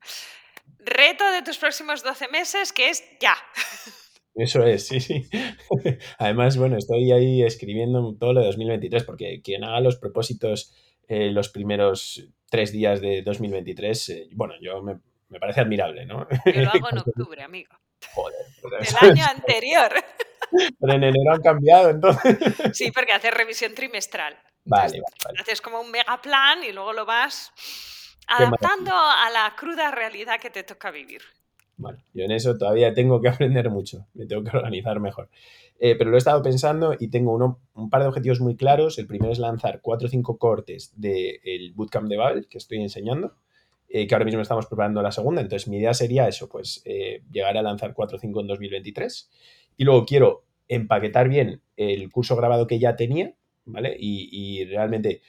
Reto 0.80 1.32
de 1.32 1.44
tus 1.44 1.60
próximos 1.60 2.02
12 2.02 2.30
meses, 2.30 2.74
que 2.74 2.90
es 2.90 3.04
ya. 3.20 3.38
Eso 4.36 4.64
es, 4.64 4.88
sí, 4.88 5.00
sí. 5.00 5.30
Además, 6.18 6.58
bueno, 6.58 6.78
estoy 6.78 7.12
ahí 7.12 7.44
escribiendo 7.44 8.16
todo 8.20 8.34
lo 8.34 8.42
de 8.42 8.48
2023, 8.48 9.04
porque 9.04 9.42
quien 9.44 9.64
haga 9.64 9.80
los 9.80 9.98
propósitos 9.98 10.74
eh, 11.08 11.32
los 11.32 11.50
primeros 11.50 12.28
tres 12.50 12.72
días 12.72 13.02
de 13.02 13.22
2023, 13.22 14.10
eh, 14.10 14.28
bueno, 14.32 14.56
yo 14.62 14.82
me, 14.82 15.00
parece 15.40 15.62
admirable, 15.62 16.06
¿no? 16.06 16.28
Yo 16.46 16.62
lo 16.62 16.70
hago 16.70 16.90
en 16.92 16.98
octubre, 17.06 17.44
amigo. 17.44 17.76
Joder. 18.14 18.46
El 19.02 19.10
año 19.10 19.26
anterior. 19.30 19.92
Pero 20.52 20.94
en 20.94 21.04
enero 21.04 21.34
han 21.34 21.42
cambiado, 21.42 21.90
entonces. 21.90 22.38
Sí, 22.74 22.92
porque 22.92 23.12
haces 23.12 23.34
revisión 23.34 23.74
trimestral. 23.74 24.38
Vale, 24.66 25.02
vale, 25.26 25.40
Haces 25.40 25.62
como 25.62 25.82
un 25.82 25.92
mega 25.92 26.22
plan 26.22 26.64
y 26.64 26.72
luego 26.72 26.94
lo 26.94 27.06
vas 27.06 27.52
adaptando 28.28 28.92
a 28.94 29.30
la 29.30 29.54
cruda 29.58 29.92
realidad 29.92 30.40
que 30.40 30.50
te 30.50 30.64
toca 30.64 30.92
vivir. 30.92 31.22
Yo 32.14 32.24
en 32.24 32.32
eso 32.32 32.58
todavía 32.58 32.94
tengo 32.94 33.22
que 33.22 33.28
aprender 33.30 33.70
mucho, 33.70 34.08
me 34.14 34.26
tengo 34.26 34.44
que 34.44 34.56
organizar 34.56 35.00
mejor. 35.00 35.30
Eh, 35.80 35.96
pero 35.98 36.10
lo 36.10 36.16
he 36.16 36.20
estado 36.20 36.42
pensando 36.42 36.96
y 36.98 37.10
tengo 37.10 37.34
uno, 37.34 37.60
un 37.74 37.90
par 37.90 38.02
de 38.02 38.08
objetivos 38.08 38.40
muy 38.40 38.56
claros. 38.56 38.98
El 39.00 39.08
primero 39.08 39.32
es 39.32 39.40
lanzar 39.40 39.82
cuatro 39.82 40.08
o 40.08 40.10
cinco 40.10 40.38
cortes 40.38 40.94
del 40.96 41.74
bootcamp 41.74 42.08
de 42.08 42.18
Babel 42.18 42.48
que 42.48 42.58
estoy 42.58 42.82
enseñando, 42.82 43.34
eh, 43.90 44.08
que 44.08 44.16
ahora 44.16 44.26
mismo 44.26 44.42
estamos 44.42 44.68
preparando 44.68 45.02
la 45.02 45.12
segunda. 45.12 45.42
Entonces, 45.42 45.68
mi 45.68 45.78
idea 45.78 45.94
sería 45.94 46.28
eso, 46.28 46.48
pues 46.48 46.82
eh, 46.86 47.22
llegar 47.32 47.58
a 47.58 47.62
lanzar 47.62 47.94
cuatro 47.94 48.18
o 48.18 48.20
cinco 48.20 48.40
en 48.42 48.48
2023. 48.48 49.30
Y 49.78 49.84
luego 49.84 50.06
quiero 50.06 50.44
empaquetar 50.70 51.28
bien 51.28 51.62
el 51.76 52.10
curso 52.12 52.36
grabado 52.36 52.66
que 52.66 52.80
ya 52.80 52.96
tenía, 52.96 53.34
¿vale? 53.66 53.96
Y, 54.00 54.30
y 54.32 54.66
realmente 54.66 55.22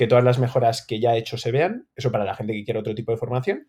que 0.00 0.06
todas 0.06 0.24
las 0.24 0.38
mejoras 0.38 0.86
que 0.86 0.98
ya 0.98 1.14
he 1.14 1.18
hecho 1.18 1.36
se 1.36 1.52
vean. 1.52 1.86
Eso 1.94 2.10
para 2.10 2.24
la 2.24 2.34
gente 2.34 2.52
que 2.54 2.64
quiere 2.64 2.80
otro 2.80 2.94
tipo 2.94 3.12
de 3.12 3.18
formación. 3.18 3.68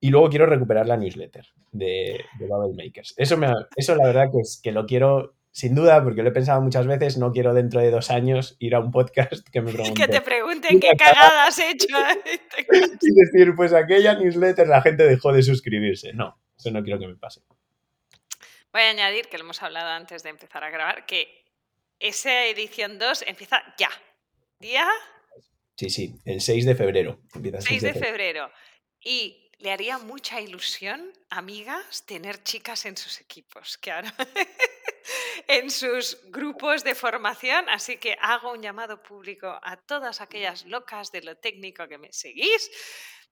Y 0.00 0.10
luego 0.10 0.28
quiero 0.28 0.46
recuperar 0.46 0.86
la 0.86 0.96
newsletter 0.96 1.46
de, 1.72 2.24
de 2.38 2.46
Babel 2.46 2.76
Makers. 2.76 3.14
Eso, 3.16 3.36
me, 3.36 3.48
eso 3.76 3.94
la 3.94 4.06
verdad 4.06 4.30
que 4.30 4.40
es 4.40 4.60
que 4.62 4.72
lo 4.72 4.86
quiero 4.86 5.36
sin 5.56 5.74
duda, 5.74 6.04
porque 6.04 6.22
lo 6.22 6.28
he 6.28 6.32
pensado 6.32 6.60
muchas 6.60 6.86
veces, 6.86 7.16
no 7.16 7.32
quiero 7.32 7.54
dentro 7.54 7.80
de 7.80 7.90
dos 7.90 8.10
años 8.10 8.56
ir 8.58 8.74
a 8.74 8.80
un 8.80 8.90
podcast 8.90 9.48
que 9.48 9.62
me 9.62 9.72
pregunte. 9.72 10.02
Que 10.02 10.06
te 10.06 10.20
pregunten 10.20 10.78
qué 10.78 10.90
cagada 10.98 11.46
has 11.46 11.58
hecho. 11.58 11.86
y 13.00 13.14
decir, 13.14 13.54
pues 13.56 13.72
aquella 13.72 14.18
newsletter 14.18 14.68
la 14.68 14.82
gente 14.82 15.04
dejó 15.04 15.32
de 15.32 15.42
suscribirse. 15.42 16.12
No, 16.12 16.38
eso 16.58 16.70
no 16.70 16.82
quiero 16.82 16.98
que 16.98 17.06
me 17.06 17.16
pase. 17.16 17.40
Voy 18.70 18.82
a 18.82 18.90
añadir, 18.90 19.28
que 19.28 19.38
lo 19.38 19.44
hemos 19.44 19.62
hablado 19.62 19.88
antes 19.88 20.22
de 20.22 20.28
empezar 20.28 20.62
a 20.62 20.68
grabar, 20.68 21.06
que 21.06 21.26
esa 22.00 22.44
edición 22.44 22.98
2 22.98 23.24
empieza 23.26 23.62
ya. 23.78 23.88
¿Día? 24.60 24.86
Sí, 25.74 25.88
sí, 25.88 26.20
el 26.26 26.42
6 26.42 26.66
de 26.66 26.74
febrero. 26.74 27.20
6 27.60 27.80
de 27.80 27.94
febrero. 27.94 28.50
Y 29.00 29.45
le 29.58 29.72
haría 29.72 29.98
mucha 29.98 30.40
ilusión, 30.40 31.12
amigas, 31.30 32.04
tener 32.04 32.42
chicas 32.42 32.84
en 32.84 32.96
sus 32.96 33.20
equipos, 33.20 33.78
ahora 33.90 34.14
en 35.48 35.70
sus 35.70 36.18
grupos 36.30 36.84
de 36.84 36.94
formación. 36.94 37.68
Así 37.68 37.96
que 37.96 38.16
hago 38.20 38.52
un 38.52 38.62
llamado 38.62 39.02
público 39.02 39.58
a 39.62 39.76
todas 39.76 40.20
aquellas 40.20 40.66
locas 40.66 41.10
de 41.10 41.22
lo 41.22 41.36
técnico 41.36 41.88
que 41.88 41.98
me 41.98 42.12
seguís, 42.12 42.70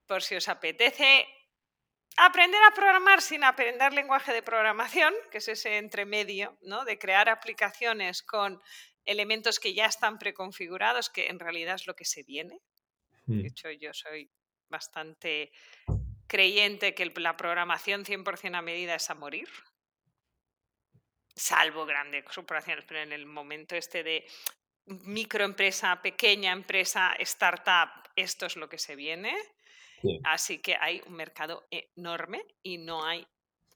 por 0.07 0.23
si 0.23 0.37
os 0.37 0.49
apetece 0.49 1.27
aprender 2.17 2.63
a 2.63 2.75
programar 2.75 3.21
sin 3.21 3.45
aprender 3.45 3.93
lenguaje 3.93 4.33
de 4.33 4.43
programación, 4.43 5.13
que 5.31 5.39
es 5.39 5.49
ese 5.49 5.79
entremedio, 5.79 6.57
¿no? 6.63 6.85
De 6.85 6.99
crear 6.99 7.29
aplicaciones 7.29 8.23
con 8.23 8.63
elementos 9.05 9.59
que 9.59 9.75
ya 9.75 9.87
están 9.87 10.19
preconfigurados, 10.19 11.11
que 11.11 11.27
en 11.27 11.39
realidad 11.39 11.75
es 11.75 11.87
lo 11.87 11.95
que 11.95 12.05
se 12.05 12.23
viene. 12.23 12.61
De 13.27 13.43
mm. 13.43 13.47
hecho, 13.47 13.71
yo 13.71 13.93
soy 13.93 14.31
bastante 14.69 15.53
creyente 16.35 16.97
que 16.97 17.07
la 17.21 17.37
programación 17.37 18.05
100% 18.05 18.57
a 18.57 18.61
medida 18.61 18.97
es 18.97 19.09
a 19.09 19.15
morir, 19.15 19.49
salvo 21.37 21.87
grandes 21.87 22.25
corporaciones, 22.25 22.85
pero 22.89 23.03
en 23.03 23.13
el 23.13 23.25
momento 23.25 23.77
este 23.77 24.03
de 24.03 24.27
microempresa, 24.87 26.03
pequeña 26.03 26.51
empresa, 26.51 27.15
startup, 27.21 28.11
esto 28.17 28.47
es 28.47 28.57
lo 28.57 28.69
que 28.69 28.79
se 28.79 28.97
viene. 28.97 29.37
Así 30.25 30.59
que 30.59 30.77
hay 30.79 31.01
un 31.07 31.15
mercado 31.15 31.69
enorme 31.71 32.45
y 32.65 32.79
no 32.79 33.07
hay 33.07 33.25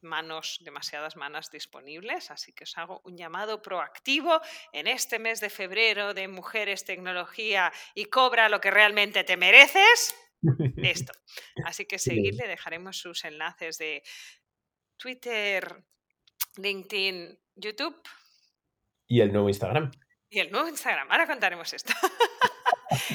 manos, 0.00 0.59
demasiadas 0.61 1.15
manos 1.15 1.53
disponibles, 1.53 2.33
así 2.33 2.53
que 2.53 2.65
os 2.65 2.77
hago 2.77 3.00
un 3.05 3.17
llamado 3.17 3.62
proactivo 3.62 4.41
en 4.73 4.88
este 4.88 5.21
mes 5.21 5.41
de 5.41 5.49
febrero 5.49 6.12
de 6.12 6.27
Mujeres, 6.27 6.85
Tecnología 6.85 7.73
y 7.95 8.07
Cobra 8.07 8.49
lo 8.49 8.61
que 8.61 8.73
realmente 8.73 9.23
te 9.23 9.37
mereces. 9.37 10.27
Esto. 10.76 11.12
Así 11.64 11.87
que 11.87 11.99
seguirle, 11.99 12.47
dejaremos 12.47 12.97
sus 12.97 13.25
enlaces 13.25 13.78
de 13.78 14.02
Twitter, 14.97 15.85
LinkedIn, 16.57 17.38
YouTube. 17.54 18.00
Y 19.07 19.21
el 19.21 19.33
nuevo 19.33 19.49
Instagram. 19.49 19.90
Y 20.28 20.40
el 20.40 20.50
nuevo 20.50 20.68
Instagram. 20.68 21.11
Ahora 21.11 21.26
contaremos 21.26 21.73
esto. 21.73 21.92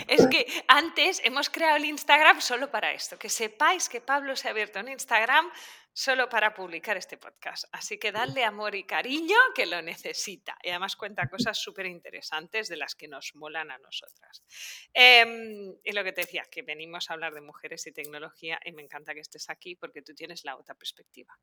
es 0.08 0.27
que 0.27 0.46
antes 0.68 1.22
hemos 1.24 1.50
creado 1.50 1.77
el 1.77 1.86
Instagram 1.86 2.42
solo 2.42 2.70
para 2.70 2.92
esto. 2.92 3.18
Que 3.18 3.30
sepáis 3.30 3.89
que 3.89 4.01
Pablo 4.01 4.36
se 4.36 4.48
ha 4.48 4.51
abierto 4.51 4.80
un 4.80 4.89
Instagram 4.89 5.50
solo 5.94 6.27
para 6.27 6.53
publicar 6.53 6.98
este 6.98 7.18
podcast. 7.18 7.65
Así 7.72 8.00
que 8.00 8.12
dadle 8.12 8.44
amor 8.44 8.75
y 8.75 8.84
cariño 8.84 9.38
que 9.56 9.65
lo 9.65 9.82
necesita. 9.82 10.58
Y 10.63 10.70
además 10.70 10.96
cuenta 10.96 11.30
cosas 11.30 11.58
súper 11.58 11.86
interesantes 11.86 12.68
de 12.68 12.77
las 12.77 12.96
que 12.96 13.08
nos 13.08 13.36
molan 13.36 13.70
a 13.72 13.77
nosotras. 13.77 14.44
Em, 14.92 15.75
y 15.84 15.92
lo 15.92 16.03
que 16.03 16.12
te 16.12 16.22
decía, 16.22 16.46
que 16.50 16.63
venimos 16.63 17.10
a 17.10 17.13
hablar 17.13 17.34
de 17.34 17.42
mujeres 17.42 17.86
y 17.88 17.92
tecnología 17.92 18.60
y 18.65 18.72
me 18.72 18.82
encanta 18.82 19.13
que 19.13 19.22
estés 19.22 19.50
aquí 19.50 19.75
porque 19.75 20.01
tú 20.01 20.13
tienes 20.15 20.44
la 20.44 20.58
otra 20.58 20.75
perspectiva. 20.75 21.38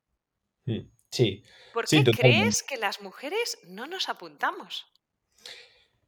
Sí. 1.09 1.43
¿Por 1.73 1.87
qué 1.87 2.03
crees 2.03 2.63
que 2.63 2.77
las 2.77 3.01
mujeres 3.01 3.57
no 3.63 3.87
nos 3.87 4.09
apuntamos? 4.09 4.85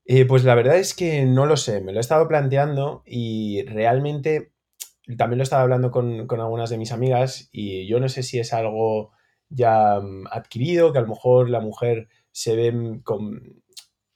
Eh, 0.06 0.26
pues 0.26 0.44
la 0.44 0.56
verdad 0.56 0.78
es 0.78 0.94
que 0.94 1.26
no 1.26 1.46
lo 1.46 1.56
sé, 1.56 1.80
me 1.82 1.94
lo 1.94 2.00
he 2.00 2.02
estado 2.02 2.28
planteando 2.28 3.04
y 3.06 3.64
realmente 3.64 4.54
también 5.18 5.38
lo 5.38 5.44
estaba 5.44 5.64
hablando 5.64 5.92
con, 5.92 6.28
algunas 6.30 6.70
de 6.70 6.78
mis 6.78 6.92
amigas 6.92 7.50
y 7.52 7.88
yo 7.88 8.00
no 8.00 8.10
sé 8.10 8.24
si 8.24 8.40
es 8.40 8.54
algo 8.54 9.12
ya 9.50 10.00
mm, 10.02 10.28
adquirido, 10.32 10.92
que 10.92 11.00
a 11.00 11.02
lo 11.02 11.08
mejor 11.08 11.50
la 11.50 11.62
mujer 11.62 12.10
se 12.32 12.56
ve 12.56 13.02
con, 13.04 13.64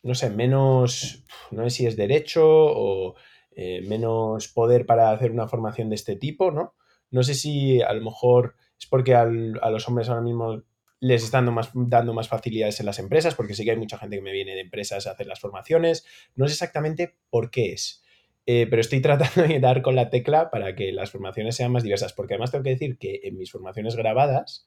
no 0.03 0.15
sé, 0.15 0.29
menos, 0.29 1.25
no 1.51 1.63
sé 1.63 1.69
si 1.69 1.87
es 1.87 1.95
derecho 1.95 2.45
o 2.45 3.15
eh, 3.51 3.81
menos 3.87 4.47
poder 4.49 4.85
para 4.85 5.11
hacer 5.11 5.31
una 5.31 5.47
formación 5.47 5.89
de 5.89 5.95
este 5.95 6.15
tipo, 6.15 6.51
¿no? 6.51 6.75
No 7.11 7.23
sé 7.23 7.33
si 7.33 7.81
a 7.81 7.93
lo 7.93 8.03
mejor 8.03 8.55
es 8.79 8.87
porque 8.87 9.15
a 9.15 9.25
los 9.25 9.87
hombres 9.87 10.09
ahora 10.09 10.21
mismo 10.21 10.63
les 10.99 11.23
están 11.23 11.45
dando 11.45 11.51
más, 11.51 11.69
dando 11.73 12.13
más 12.13 12.27
facilidades 12.27 12.79
en 12.79 12.85
las 12.85 12.99
empresas, 12.99 13.35
porque 13.35 13.53
sí 13.53 13.63
que 13.63 13.71
hay 13.71 13.77
mucha 13.77 13.97
gente 13.97 14.17
que 14.17 14.21
me 14.21 14.31
viene 14.31 14.55
de 14.55 14.61
empresas 14.61 15.07
a 15.07 15.11
hacer 15.11 15.27
las 15.27 15.39
formaciones. 15.39 16.05
No 16.35 16.47
sé 16.47 16.53
exactamente 16.53 17.15
por 17.29 17.51
qué 17.51 17.73
es. 17.73 18.03
Eh, 18.45 18.65
pero 18.69 18.79
estoy 18.79 19.01
tratando 19.01 19.43
de 19.43 19.59
dar 19.59 19.81
con 19.81 19.95
la 19.95 20.09
tecla 20.09 20.49
para 20.49 20.75
que 20.75 20.91
las 20.91 21.11
formaciones 21.11 21.55
sean 21.55 21.71
más 21.71 21.83
diversas, 21.83 22.13
porque 22.13 22.33
además 22.33 22.51
tengo 22.51 22.63
que 22.63 22.71
decir 22.71 22.97
que 22.97 23.21
en 23.23 23.37
mis 23.37 23.51
formaciones 23.51 23.95
grabadas 23.95 24.65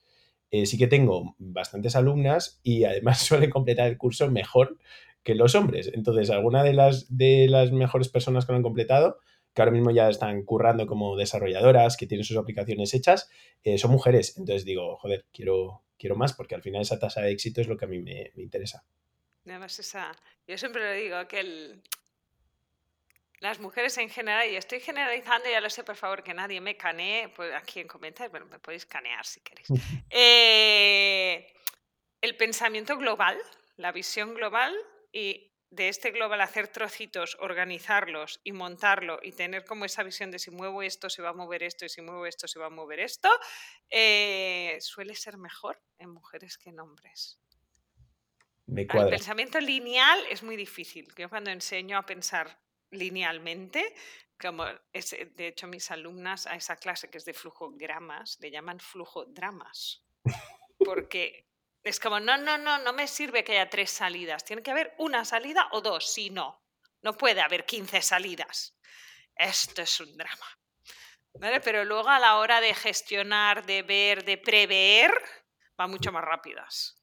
eh, 0.51 0.67
sí 0.67 0.77
que 0.79 0.87
tengo 0.87 1.35
bastantes 1.39 1.97
alumnas 1.97 2.61
y 2.63 2.85
además 2.85 3.19
suelen 3.27 3.51
completar 3.51 3.89
el 3.89 3.99
curso 3.99 4.31
mejor 4.31 4.79
que 5.23 5.35
los 5.35 5.55
hombres. 5.55 5.91
Entonces, 5.93 6.31
alguna 6.31 6.63
de 6.63 6.73
las, 6.73 7.17
de 7.17 7.47
las 7.49 7.73
mejores 7.73 8.09
personas 8.09 8.47
que 8.47 8.53
lo 8.53 8.57
han 8.57 8.63
completado, 8.63 9.19
que 9.55 9.63
ahora 9.63 9.73
mismo 9.73 9.91
ya 9.91 10.09
están 10.09 10.43
currando 10.45 10.87
como 10.87 11.17
desarrolladoras, 11.17 11.97
que 11.97 12.07
tienen 12.07 12.25
sus 12.25 12.37
aplicaciones 12.37 12.95
hechas, 12.95 13.29
eh, 13.65 13.79
son 13.79 13.91
mujeres. 13.91 14.37
Entonces 14.39 14.65
digo, 14.65 14.97
joder, 14.97 15.27
quiero, 15.33 15.83
quiero 15.99 16.17
más 16.17 16.33
porque 16.33 16.55
al 16.55 16.63
final 16.63 16.83
esa 16.83 16.99
tasa 16.99 17.21
de 17.21 17.33
éxito 17.33 17.61
es 17.61 17.69
lo 17.69 17.77
que 17.77 17.85
a 17.85 17.89
mí 17.89 17.99
me, 17.99 18.31
me 18.35 18.43
interesa. 18.43 18.85
Además, 19.47 19.79
esa, 19.79 20.13
yo 20.47 20.57
siempre 20.57 20.83
le 20.83 21.03
digo 21.03 21.27
que 21.27 21.41
el, 21.41 21.83
las 23.41 23.59
mujeres 23.59 23.97
en 23.99 24.11
general, 24.11 24.49
y 24.49 24.57
estoy 24.57 24.81
generalizando, 24.81 25.49
ya 25.51 25.61
lo 25.61 25.71
sé, 25.71 25.83
por 25.83 25.97
favor, 25.97 26.23
que 26.23 26.35
nadie 26.35 26.61
me 26.61 26.77
canee, 26.77 27.31
pues 27.31 27.53
aquí 27.55 27.81
en 27.81 27.89
comentarios, 27.89 28.31
bueno, 28.31 28.47
me 28.47 28.59
podéis 28.59 28.87
canear 28.87 29.25
si 29.27 29.41
queréis. 29.41 29.69
Eh, 30.11 31.47
el 32.21 32.37
pensamiento 32.37 32.99
global, 32.99 33.39
la 33.77 33.93
visión 33.93 34.35
global 34.35 34.75
y 35.11 35.50
de 35.71 35.89
este 35.89 36.11
global 36.11 36.41
hacer 36.41 36.69
trocitos, 36.69 37.37
organizarlos 37.41 38.41
y 38.43 38.53
montarlo 38.53 39.21
y 39.23 39.33
tener 39.33 39.65
como 39.65 39.85
esa 39.85 40.03
visión 40.03 40.31
de 40.31 40.39
si 40.39 40.51
muevo 40.51 40.83
esto 40.83 41.09
se 41.09 41.23
va 41.23 41.31
a 41.31 41.33
mover 41.33 41.63
esto 41.63 41.85
y 41.85 41.89
si 41.89 42.03
muevo 42.03 42.27
esto 42.27 42.49
se 42.49 42.59
va 42.59 42.67
a 42.67 42.71
mover 42.71 43.01
esto, 43.01 43.29
eh, 43.89 44.77
suele 44.81 45.15
ser 45.15 45.39
mejor 45.39 45.81
en 45.99 46.11
mujeres 46.11 46.59
que 46.59 46.71
en 46.71 46.81
hombres. 46.81 47.41
Me 48.67 48.83
El 48.83 49.09
pensamiento 49.09 49.61
lineal 49.61 50.21
es 50.31 50.43
muy 50.43 50.57
difícil. 50.57 51.09
Yo 51.17 51.29
cuando 51.29 51.51
enseño 51.51 51.99
a 51.99 52.07
pensar 52.07 52.61
linealmente, 52.91 53.95
como 54.41 54.65
es, 54.93 55.11
de 55.11 55.47
hecho 55.49 55.67
mis 55.67 55.91
alumnas 55.91 56.47
a 56.47 56.57
esa 56.57 56.77
clase 56.77 57.11
que 57.11 57.19
es 57.19 57.25
de 57.25 57.35
flujogramas 57.35 58.39
le 58.41 58.51
llaman 58.51 58.81
flujodramas, 58.81 60.05
porque 60.79 61.50
es 61.83 61.99
como, 61.99 62.21
no, 62.21 62.37
no, 62.37 62.59
no, 62.59 62.79
no 62.79 62.93
me 62.93 63.09
sirve 63.09 63.45
que 63.45 63.53
haya 63.53 63.71
tres 63.71 63.91
salidas, 63.91 64.45
tiene 64.45 64.63
que 64.63 64.71
haber 64.71 64.95
una 64.99 65.25
salida 65.25 65.69
o 65.73 65.81
dos, 65.81 66.13
si 66.13 66.31
no, 66.31 66.63
no 67.03 67.17
puede 67.17 67.41
haber 67.41 67.65
15 67.65 68.03
salidas. 68.03 68.77
Esto 69.35 69.83
es 69.83 70.01
un 70.01 70.17
drama. 70.17 70.47
Pero 71.63 71.85
luego 71.85 72.09
a 72.09 72.19
la 72.19 72.37
hora 72.37 72.61
de 72.61 72.75
gestionar, 72.75 73.65
de 73.65 73.83
ver, 73.83 74.25
de 74.25 74.37
prever, 74.37 75.13
va 75.81 75.87
mucho 75.87 76.13
más 76.13 76.25
rápidas 76.25 77.01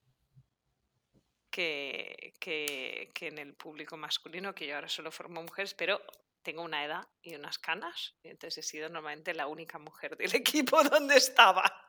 que, 1.50 3.12
en 3.22 3.38
el 3.40 3.56
público 3.56 3.98
masculino, 3.98 4.54
que 4.54 4.68
yo 4.68 4.76
ahora 4.76 4.90
solo 4.90 5.12
formo 5.12 5.42
mujeres, 5.42 5.74
pero 5.74 6.02
tengo 6.44 6.62
una 6.62 6.86
edad 6.86 7.08
y 7.22 7.36
unas 7.36 7.58
canas, 7.58 8.16
y 8.22 8.30
entonces 8.30 8.64
he 8.64 8.70
sido 8.70 8.90
normalmente 8.90 9.34
la 9.34 9.48
única 9.48 9.80
mujer 9.80 10.16
del 10.18 10.36
equipo 10.36 10.84
donde 10.84 11.18
estaba. 11.18 11.88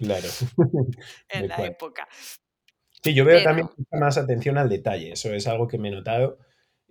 Claro. 0.00 0.28
en 1.28 1.48
la 1.48 1.66
época. 1.66 2.08
Sí, 3.02 3.14
yo 3.14 3.24
veo 3.24 3.42
también 3.42 3.68
más 3.92 4.18
atención 4.18 4.58
al 4.58 4.68
detalle, 4.68 5.12
eso 5.12 5.32
es 5.32 5.46
algo 5.46 5.68
que 5.68 5.78
me 5.78 5.88
he 5.88 5.92
notado. 5.92 6.38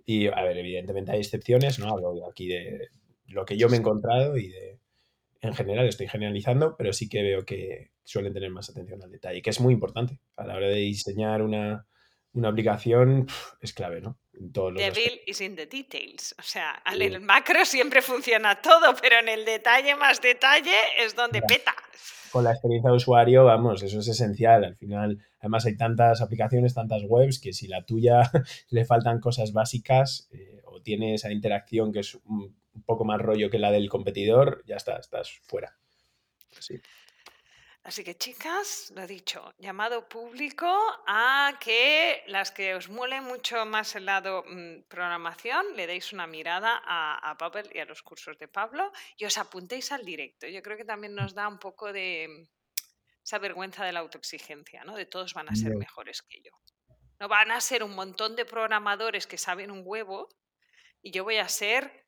Y, 0.04 0.26
a 0.26 0.42
ver, 0.42 0.58
evidentemente 0.58 1.12
hay 1.12 1.18
excepciones, 1.20 1.78
¿no? 1.78 1.88
Hablo 1.88 2.28
aquí 2.28 2.48
de 2.48 2.88
lo 3.26 3.44
que 3.44 3.56
yo 3.56 3.68
me 3.68 3.76
he 3.76 3.80
encontrado 3.80 4.36
y 4.36 4.48
de, 4.48 4.80
en 5.40 5.54
general, 5.54 5.86
estoy 5.86 6.08
generalizando, 6.08 6.76
pero 6.76 6.92
sí 6.92 7.08
que 7.08 7.22
veo 7.22 7.44
que 7.44 7.92
suelen 8.02 8.32
tener 8.32 8.50
más 8.50 8.70
atención 8.70 9.02
al 9.02 9.10
detalle, 9.10 9.42
que 9.42 9.50
es 9.50 9.60
muy 9.60 9.72
importante 9.72 10.18
a 10.36 10.46
la 10.46 10.56
hora 10.56 10.68
de 10.68 10.76
diseñar 10.76 11.42
una, 11.42 11.86
una 12.32 12.48
aplicación 12.48 13.26
es 13.60 13.72
clave, 13.72 14.00
¿no? 14.00 14.18
En 14.40 14.52
todos 14.52 14.72
los 14.72 14.82
is 15.26 15.40
in 15.42 15.54
the 15.54 15.66
details. 15.66 16.34
O 16.38 16.42
sea, 16.42 16.82
en 16.86 17.02
el 17.02 17.20
macro 17.20 17.64
siempre 17.66 18.00
funciona 18.00 18.60
todo, 18.62 18.94
pero 19.00 19.18
en 19.18 19.28
el 19.28 19.44
detalle 19.44 19.94
más 19.96 20.22
detalle 20.22 20.74
es 20.98 21.14
donde 21.14 21.42
peta. 21.42 21.74
Con 22.32 22.44
la 22.44 22.52
experiencia 22.52 22.90
de 22.90 22.96
usuario, 22.96 23.44
vamos, 23.44 23.82
eso 23.82 24.00
es 24.00 24.08
esencial. 24.08 24.64
Al 24.64 24.76
final, 24.76 25.18
además 25.40 25.66
hay 25.66 25.76
tantas 25.76 26.22
aplicaciones, 26.22 26.72
tantas 26.72 27.02
webs, 27.06 27.38
que 27.38 27.52
si 27.52 27.68
la 27.68 27.84
tuya 27.84 28.22
le 28.70 28.84
faltan 28.86 29.20
cosas 29.20 29.52
básicas 29.52 30.30
eh, 30.32 30.62
o 30.64 30.80
tiene 30.80 31.14
esa 31.14 31.30
interacción 31.30 31.92
que 31.92 32.00
es 32.00 32.14
un 32.14 32.56
poco 32.86 33.04
más 33.04 33.20
rollo 33.20 33.50
que 33.50 33.58
la 33.58 33.70
del 33.70 33.90
competidor, 33.90 34.62
ya 34.66 34.76
está, 34.76 34.96
estás 34.96 35.38
fuera. 35.42 35.76
Sí. 36.58 36.80
Así 37.82 38.04
que 38.04 38.14
chicas, 38.16 38.92
lo 38.94 39.06
dicho, 39.06 39.54
llamado 39.58 40.06
público 40.06 40.68
a 41.06 41.58
que 41.58 42.22
las 42.26 42.50
que 42.50 42.74
os 42.74 42.90
muele 42.90 43.22
mucho 43.22 43.64
más 43.64 43.96
el 43.96 44.04
lado 44.04 44.44
mm, 44.46 44.82
programación, 44.86 45.64
le 45.76 45.86
deis 45.86 46.12
una 46.12 46.26
mirada 46.26 46.82
a, 46.84 47.30
a 47.30 47.36
y 47.72 47.78
a 47.78 47.86
los 47.86 48.02
cursos 48.02 48.38
de 48.38 48.48
Pablo 48.48 48.92
y 49.16 49.24
os 49.24 49.38
apuntéis 49.38 49.92
al 49.92 50.04
directo. 50.04 50.46
Yo 50.46 50.62
creo 50.62 50.76
que 50.76 50.84
también 50.84 51.14
nos 51.14 51.34
da 51.34 51.48
un 51.48 51.58
poco 51.58 51.90
de 51.90 52.50
esa 53.24 53.38
vergüenza 53.38 53.84
de 53.84 53.92
la 53.92 54.00
autoexigencia, 54.00 54.84
¿no? 54.84 54.94
De 54.94 55.06
todos 55.06 55.32
van 55.32 55.48
a 55.48 55.56
ser 55.56 55.74
mejores 55.74 56.20
que 56.22 56.42
yo. 56.42 56.52
No 57.18 57.28
van 57.28 57.50
a 57.50 57.60
ser 57.60 57.82
un 57.82 57.94
montón 57.94 58.36
de 58.36 58.44
programadores 58.44 59.26
que 59.26 59.38
saben 59.38 59.70
un 59.70 59.82
huevo 59.84 60.28
y 61.00 61.12
yo 61.12 61.24
voy 61.24 61.38
a 61.38 61.48
ser, 61.48 62.04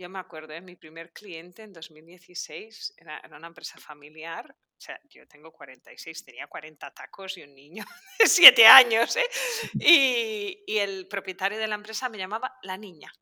yo 0.00 0.08
me 0.08 0.18
acuerdo, 0.18 0.52
¿eh? 0.54 0.60
mi 0.60 0.76
primer 0.76 1.12
cliente 1.12 1.62
en 1.62 1.72
2016 1.72 2.94
era, 2.96 3.22
una 3.30 3.48
empresa 3.48 3.78
familiar, 3.78 4.50
o 4.50 4.80
sea, 4.80 4.98
yo 5.08 5.28
tengo 5.28 5.52
46, 5.52 6.24
tenía 6.24 6.46
40 6.46 6.90
tacos 6.92 7.36
y 7.36 7.42
un 7.42 7.54
niño 7.54 7.84
de 8.18 8.26
7 8.26 8.66
años, 8.66 9.16
¿eh? 9.16 9.28
y, 9.74 10.64
y 10.66 10.78
el 10.78 11.06
propietario 11.06 11.58
de 11.58 11.68
la 11.68 11.74
empresa 11.74 12.08
me 12.08 12.18
llamaba 12.18 12.56
la 12.62 12.76
niña. 12.76 13.12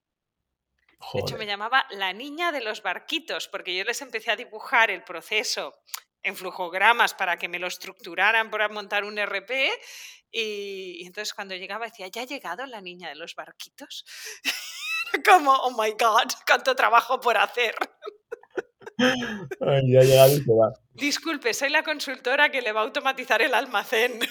De 1.15 1.21
hecho, 1.21 1.39
me 1.39 1.47
llamaba 1.47 1.87
la 1.91 2.13
niña 2.13 2.51
de 2.51 2.61
los 2.61 2.83
barquitos, 2.83 3.47
porque 3.47 3.77
yo 3.77 3.85
les 3.85 4.03
empecé 4.03 4.33
a 4.33 4.37
dibujar 4.37 4.91
el 4.91 5.05
proceso 5.05 5.81
en 6.23 6.35
flujogramas 6.35 7.15
para 7.15 7.37
que 7.37 7.49
me 7.49 7.59
lo 7.59 7.69
estructuraran 7.69 8.51
para 8.51 8.69
montar 8.69 9.05
un 9.05 9.17
RP. 9.19 9.71
Y, 10.31 11.07
entonces 11.07 11.35
cuando 11.35 11.55
llegaba 11.55 11.87
decía, 11.87 12.09
¿ya 12.09 12.23
ha 12.23 12.27
llegado 12.27 12.67
la 12.67 12.81
niña 12.81 13.09
de 13.09 13.15
los 13.15 13.35
barquitos? 13.35 14.05
Como, 15.29 15.53
oh 15.53 15.71
my 15.71 15.91
God, 15.93 16.31
cuánto 16.47 16.75
trabajo 16.75 17.21
por 17.21 17.37
hacer. 17.37 17.75
ya 18.99 19.69
ha 19.71 20.03
llegado 20.03 20.37
y 20.37 20.41
se 20.41 20.53
va. 20.53 20.73
Disculpe, 20.95 21.55
soy 21.55 21.71
la 21.71 21.83
consultora 21.83 22.51
que 22.51 22.63
le 22.63 22.73
va 22.73 22.81
a 22.81 22.85
automatizar 22.85 23.43
el 23.43 23.55
almacén. 23.55 24.19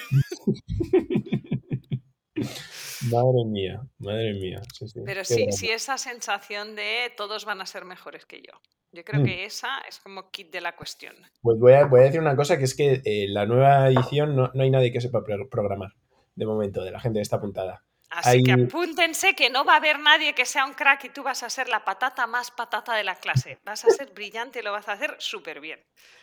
Madre 3.12 3.46
mía, 3.46 3.82
madre 4.00 4.34
mía. 4.34 4.62
Pero 5.06 5.24
sí, 5.24 5.48
sí, 5.52 5.70
esa 5.70 5.98
sensación 5.98 6.76
de 6.76 7.14
todos 7.16 7.46
van 7.46 7.62
a 7.62 7.66
ser 7.66 7.86
mejores 7.86 8.26
que 8.26 8.42
yo. 8.42 8.60
Yo 8.92 9.04
creo 9.04 9.22
mm. 9.22 9.26
que 9.26 9.46
esa 9.46 9.80
es 9.88 10.00
como 10.00 10.32
kit 10.32 10.52
de 10.52 10.62
la 10.62 10.76
cuestión. 10.76 11.16
Pues 11.42 11.60
voy 11.60 11.74
a, 11.74 11.86
voy 11.86 12.02
a 12.02 12.04
decir 12.04 12.20
una 12.20 12.36
cosa, 12.36 12.58
que 12.58 12.64
es 12.64 12.76
que 12.76 13.02
en 13.04 13.34
la 13.34 13.46
nueva 13.46 13.88
edición 13.90 14.36
no, 14.36 14.52
hay 14.60 14.70
nadie 14.70 14.92
que 14.92 15.02
sepa 15.02 15.24
programar, 15.24 15.94
de 16.36 16.46
momento, 16.46 16.84
de 16.84 16.92
la 16.92 17.00
gente 17.00 17.20
que 17.20 17.24
está 17.24 17.38
apuntada. 17.38 17.84
Así 18.18 18.42
que 18.42 18.52
apúntense 18.52 19.36
que 19.36 19.50
no 19.50 19.64
va 19.64 19.74
a 19.74 19.78
haber 19.78 20.00
nadie 20.00 20.34
que 20.34 20.46
sea 20.46 20.66
un 20.66 20.74
crack 20.74 21.06
y 21.06 21.10
tú 21.10 21.22
vas 21.22 21.44
a 21.44 21.50
ser 21.50 21.70
la 21.70 21.86
patata 21.86 22.26
más 22.26 22.50
patata 22.50 22.96
de 22.96 23.04
la 23.04 23.16
clase. 23.16 23.60
Vas 23.64 23.86
a 23.86 23.90
ser 23.92 24.12
brillante 24.14 24.60
y 24.60 24.64
lo 24.64 24.72
vas 24.72 24.88
a 24.88 24.94
hacer 24.94 25.16
súper 25.20 25.60
bien. 25.62 25.80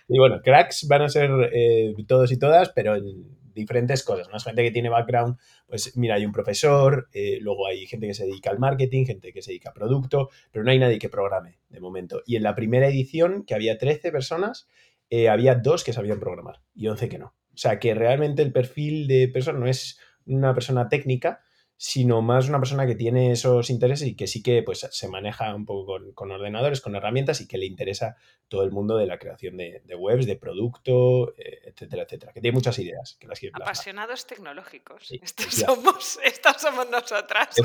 Y 0.08 0.18
bueno, 0.18 0.40
cracks 0.42 0.88
van 0.88 1.02
a 1.02 1.08
ser 1.08 1.30
eh, 1.52 1.94
todos 2.08 2.32
y 2.32 2.38
todas, 2.38 2.70
pero 2.70 2.96
en 2.96 3.44
diferentes 3.54 4.02
cosas. 4.02 4.28
Más 4.30 4.44
gente 4.44 4.62
que 4.62 4.70
tiene 4.70 4.88
background, 4.88 5.38
pues 5.66 5.96
mira, 5.96 6.16
hay 6.16 6.26
un 6.26 6.32
profesor, 6.32 7.08
eh, 7.12 7.38
luego 7.40 7.66
hay 7.68 7.86
gente 7.86 8.08
que 8.08 8.14
se 8.14 8.26
dedica 8.26 8.50
al 8.50 8.58
marketing, 8.58 9.06
gente 9.06 9.32
que 9.32 9.42
se 9.42 9.52
dedica 9.52 9.70
a 9.70 9.74
producto, 9.74 10.30
pero 10.50 10.64
no 10.64 10.70
hay 10.70 10.78
nadie 10.78 10.98
que 10.98 11.08
programe 11.08 11.58
de 11.68 11.80
momento. 11.80 12.22
Y 12.26 12.36
en 12.36 12.42
la 12.42 12.54
primera 12.54 12.88
edición, 12.88 13.44
que 13.44 13.54
había 13.54 13.78
13 13.78 14.10
personas, 14.10 14.68
eh, 15.10 15.28
había 15.28 15.54
dos 15.54 15.84
que 15.84 15.92
sabían 15.92 16.18
programar 16.18 16.60
y 16.74 16.88
11 16.88 17.08
que 17.08 17.18
no. 17.18 17.26
O 17.26 17.56
sea 17.56 17.78
que 17.78 17.94
realmente 17.94 18.42
el 18.42 18.52
perfil 18.52 19.06
de 19.06 19.28
persona 19.28 19.60
no 19.60 19.68
es 19.68 20.00
una 20.26 20.54
persona 20.54 20.88
técnica, 20.88 21.43
sino 21.76 22.22
más 22.22 22.48
una 22.48 22.58
persona 22.58 22.86
que 22.86 22.94
tiene 22.94 23.32
esos 23.32 23.68
intereses 23.70 24.08
y 24.08 24.16
que 24.16 24.26
sí 24.26 24.42
que 24.42 24.62
pues, 24.62 24.86
se 24.90 25.08
maneja 25.08 25.54
un 25.54 25.66
poco 25.66 25.98
con, 26.14 26.30
ordenadores, 26.30 26.80
con 26.80 26.94
herramientas 26.94 27.40
y 27.40 27.48
que 27.48 27.58
le 27.58 27.66
interesa 27.66 28.16
todo 28.48 28.62
el 28.62 28.70
mundo 28.70 28.96
de 28.96 29.06
la 29.06 29.18
creación 29.18 29.56
de, 29.56 29.82
webs, 29.98 30.26
de 30.26 30.36
producto, 30.36 31.34
eh, 31.36 31.60
etcétera, 31.66 32.04
etcétera. 32.04 32.32
Que 32.32 32.40
tiene 32.40 32.54
muchas 32.54 32.78
ideas. 32.78 33.16
Que 33.18 33.26
las 33.26 33.40
Apasionados 33.52 34.26
tecnológicos. 34.26 35.10
estos, 35.22 35.54
somos, 35.54 36.18
estas 36.24 36.60
somos 36.60 36.88
nosotras. 36.88 37.56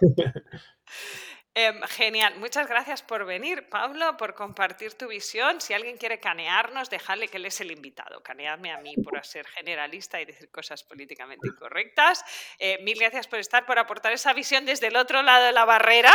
Em, 1.52 1.82
genial, 1.82 2.36
muchas 2.38 2.68
gracias 2.68 3.02
por 3.02 3.24
venir, 3.24 3.68
Pablo, 3.68 4.16
por 4.16 4.34
compartir 4.34 4.94
tu 4.94 5.08
visión. 5.08 5.60
Si 5.60 5.74
alguien 5.74 5.96
quiere 5.96 6.20
canearnos, 6.20 6.88
déjale 6.88 7.26
que 7.26 7.38
él 7.38 7.46
es 7.46 7.60
el 7.60 7.72
invitado. 7.72 8.22
Caneadme 8.22 8.70
a 8.70 8.78
mí 8.78 8.94
por 9.02 9.24
ser 9.26 9.46
generalista 9.48 10.20
y 10.20 10.26
decir 10.26 10.48
cosas 10.50 10.84
políticamente 10.84 11.48
incorrectas. 11.48 12.24
Eh, 12.60 12.78
mil 12.82 12.96
gracias 12.96 13.26
por 13.26 13.40
estar, 13.40 13.66
por 13.66 13.80
aportar 13.80 14.12
esa 14.12 14.32
visión 14.32 14.64
desde 14.64 14.86
el 14.86 14.96
otro 14.96 15.22
lado 15.22 15.46
de 15.46 15.52
la 15.52 15.64
barrera, 15.64 16.14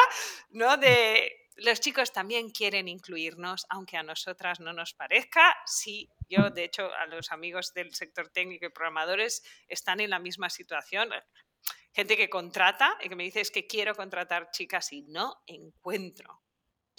¿no? 0.52 0.78
De 0.78 1.46
los 1.58 1.80
chicos 1.80 2.12
también 2.12 2.50
quieren 2.50 2.88
incluirnos, 2.88 3.66
aunque 3.70 3.98
a 3.98 4.04
nosotras 4.04 4.60
no 4.60 4.74
nos 4.74 4.94
parezca. 4.94 5.56
Sí, 5.66 6.10
yo, 6.30 6.50
de 6.50 6.66
hecho, 6.66 6.94
a 6.94 7.06
los 7.08 7.32
amigos 7.32 7.74
del 7.74 7.94
sector 7.94 8.30
técnico 8.30 8.66
y 8.66 8.70
programadores 8.70 9.44
están 9.68 10.00
en 10.00 10.10
la 10.10 10.20
misma 10.20 10.50
situación 10.50 11.10
gente 11.96 12.18
que 12.18 12.30
contrata 12.30 12.98
y 13.02 13.10
que 13.10 13.16
me 13.16 13.24
dice 13.24 13.40
es 13.40 13.52
que 13.52 13.66
quiero 13.66 13.96
contratar 13.96 14.52
chicas 14.52 14.92
y 14.92 15.04
no 15.04 15.36
encuentro. 15.48 16.42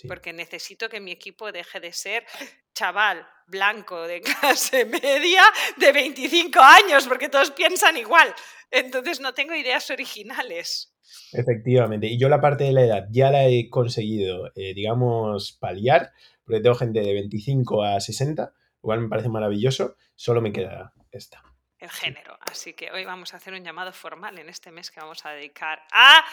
Porque 0.09 0.33
necesito 0.33 0.89
que 0.91 1.01
mi 1.01 1.11
equipo 1.11 1.53
deje 1.53 1.81
de 1.81 1.93
ser 1.93 2.27
chaval 2.75 3.27
blanco 3.47 4.07
de 4.07 4.21
clase 4.41 4.85
media 4.85 5.43
de 5.79 5.93
25 5.93 6.61
años, 6.61 7.07
porque 7.07 7.29
todos 7.29 7.51
piensan 7.51 7.97
igual. 7.97 8.35
Entonces 8.71 9.21
no 9.21 9.33
tengo 9.33 9.55
ideas 9.55 9.91
originales. 9.91 10.95
Efectivamente. 11.33 12.09
Y 12.09 12.19
yo 12.19 12.29
la 12.29 12.41
parte 12.41 12.65
de 12.65 12.73
la 12.73 12.83
edad 12.83 13.07
ya 13.11 13.31
la 13.31 13.47
he 13.47 13.71
conseguido, 13.71 14.51
eh, 14.55 14.75
digamos, 14.75 15.53
paliar, 15.53 16.13
porque 16.45 16.61
tengo 16.61 16.75
gente 16.75 17.01
de 17.01 17.15
25 17.15 17.83
a 17.83 18.01
60, 18.01 18.53
igual 18.83 19.01
me 19.01 19.09
parece 19.09 19.29
maravilloso, 19.29 19.97
solo 20.15 20.43
me 20.43 20.53
queda 20.53 20.93
esta 21.11 21.43
el 21.79 21.91
género. 21.91 22.39
Así 22.41 22.75
que 22.75 22.91
hoy 22.91 23.05
vamos 23.05 23.35
a 23.35 23.37
hacer 23.37 23.53
un 23.53 23.65
llamado 23.65 23.93
formal 23.93 24.39
en 24.39 24.49
este 24.49 24.71
mes 24.71 24.91
que 24.91 25.01
vamos 25.01 25.25
a 25.25 25.31
dedicar 25.31 25.83
a 25.93 26.25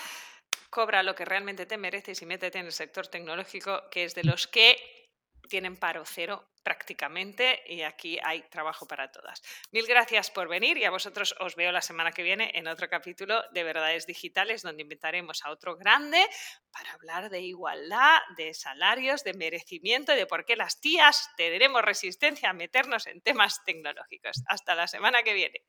cobra 0.69 1.03
lo 1.03 1.13
que 1.13 1.25
realmente 1.25 1.65
te 1.65 1.77
mereces 1.77 2.21
y 2.21 2.25
métete 2.25 2.57
en 2.57 2.65
el 2.65 2.71
sector 2.71 3.07
tecnológico, 3.07 3.89
que 3.91 4.05
es 4.05 4.15
de 4.15 4.23
los 4.23 4.47
que 4.47 5.02
tienen 5.47 5.77
paro 5.77 6.03
cero 6.05 6.49
prácticamente 6.63 7.59
y 7.67 7.81
aquí 7.81 8.17
hay 8.23 8.43
trabajo 8.49 8.87
para 8.87 9.11
todas. 9.11 9.41
Mil 9.71 9.85
gracias 9.85 10.31
por 10.31 10.47
venir 10.47 10.77
y 10.77 10.85
a 10.85 10.91
vosotros 10.91 11.35
os 11.39 11.55
veo 11.55 11.71
la 11.71 11.81
semana 11.81 12.11
que 12.11 12.23
viene 12.23 12.51
en 12.55 12.67
otro 12.67 12.87
capítulo 12.89 13.41
de 13.51 13.63
Verdades 13.63 14.07
Digitales 14.07 14.61
donde 14.61 14.83
invitaremos 14.83 15.43
a 15.43 15.51
otro 15.51 15.75
grande 15.75 16.25
para 16.71 16.93
hablar 16.93 17.29
de 17.29 17.41
igualdad, 17.41 18.19
de 18.37 18.53
salarios, 18.53 19.23
de 19.23 19.33
merecimiento 19.33 20.13
y 20.13 20.17
de 20.17 20.25
por 20.25 20.45
qué 20.45 20.55
las 20.55 20.79
tías 20.79 21.29
tendremos 21.37 21.81
resistencia 21.81 22.49
a 22.49 22.53
meternos 22.53 23.07
en 23.07 23.21
temas 23.21 23.63
tecnológicos. 23.65 24.41
Hasta 24.47 24.75
la 24.75 24.87
semana 24.87 25.23
que 25.23 25.33
viene. 25.33 25.61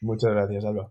Muchas 0.00 0.30
gracias, 0.32 0.64
Alba. 0.64 0.90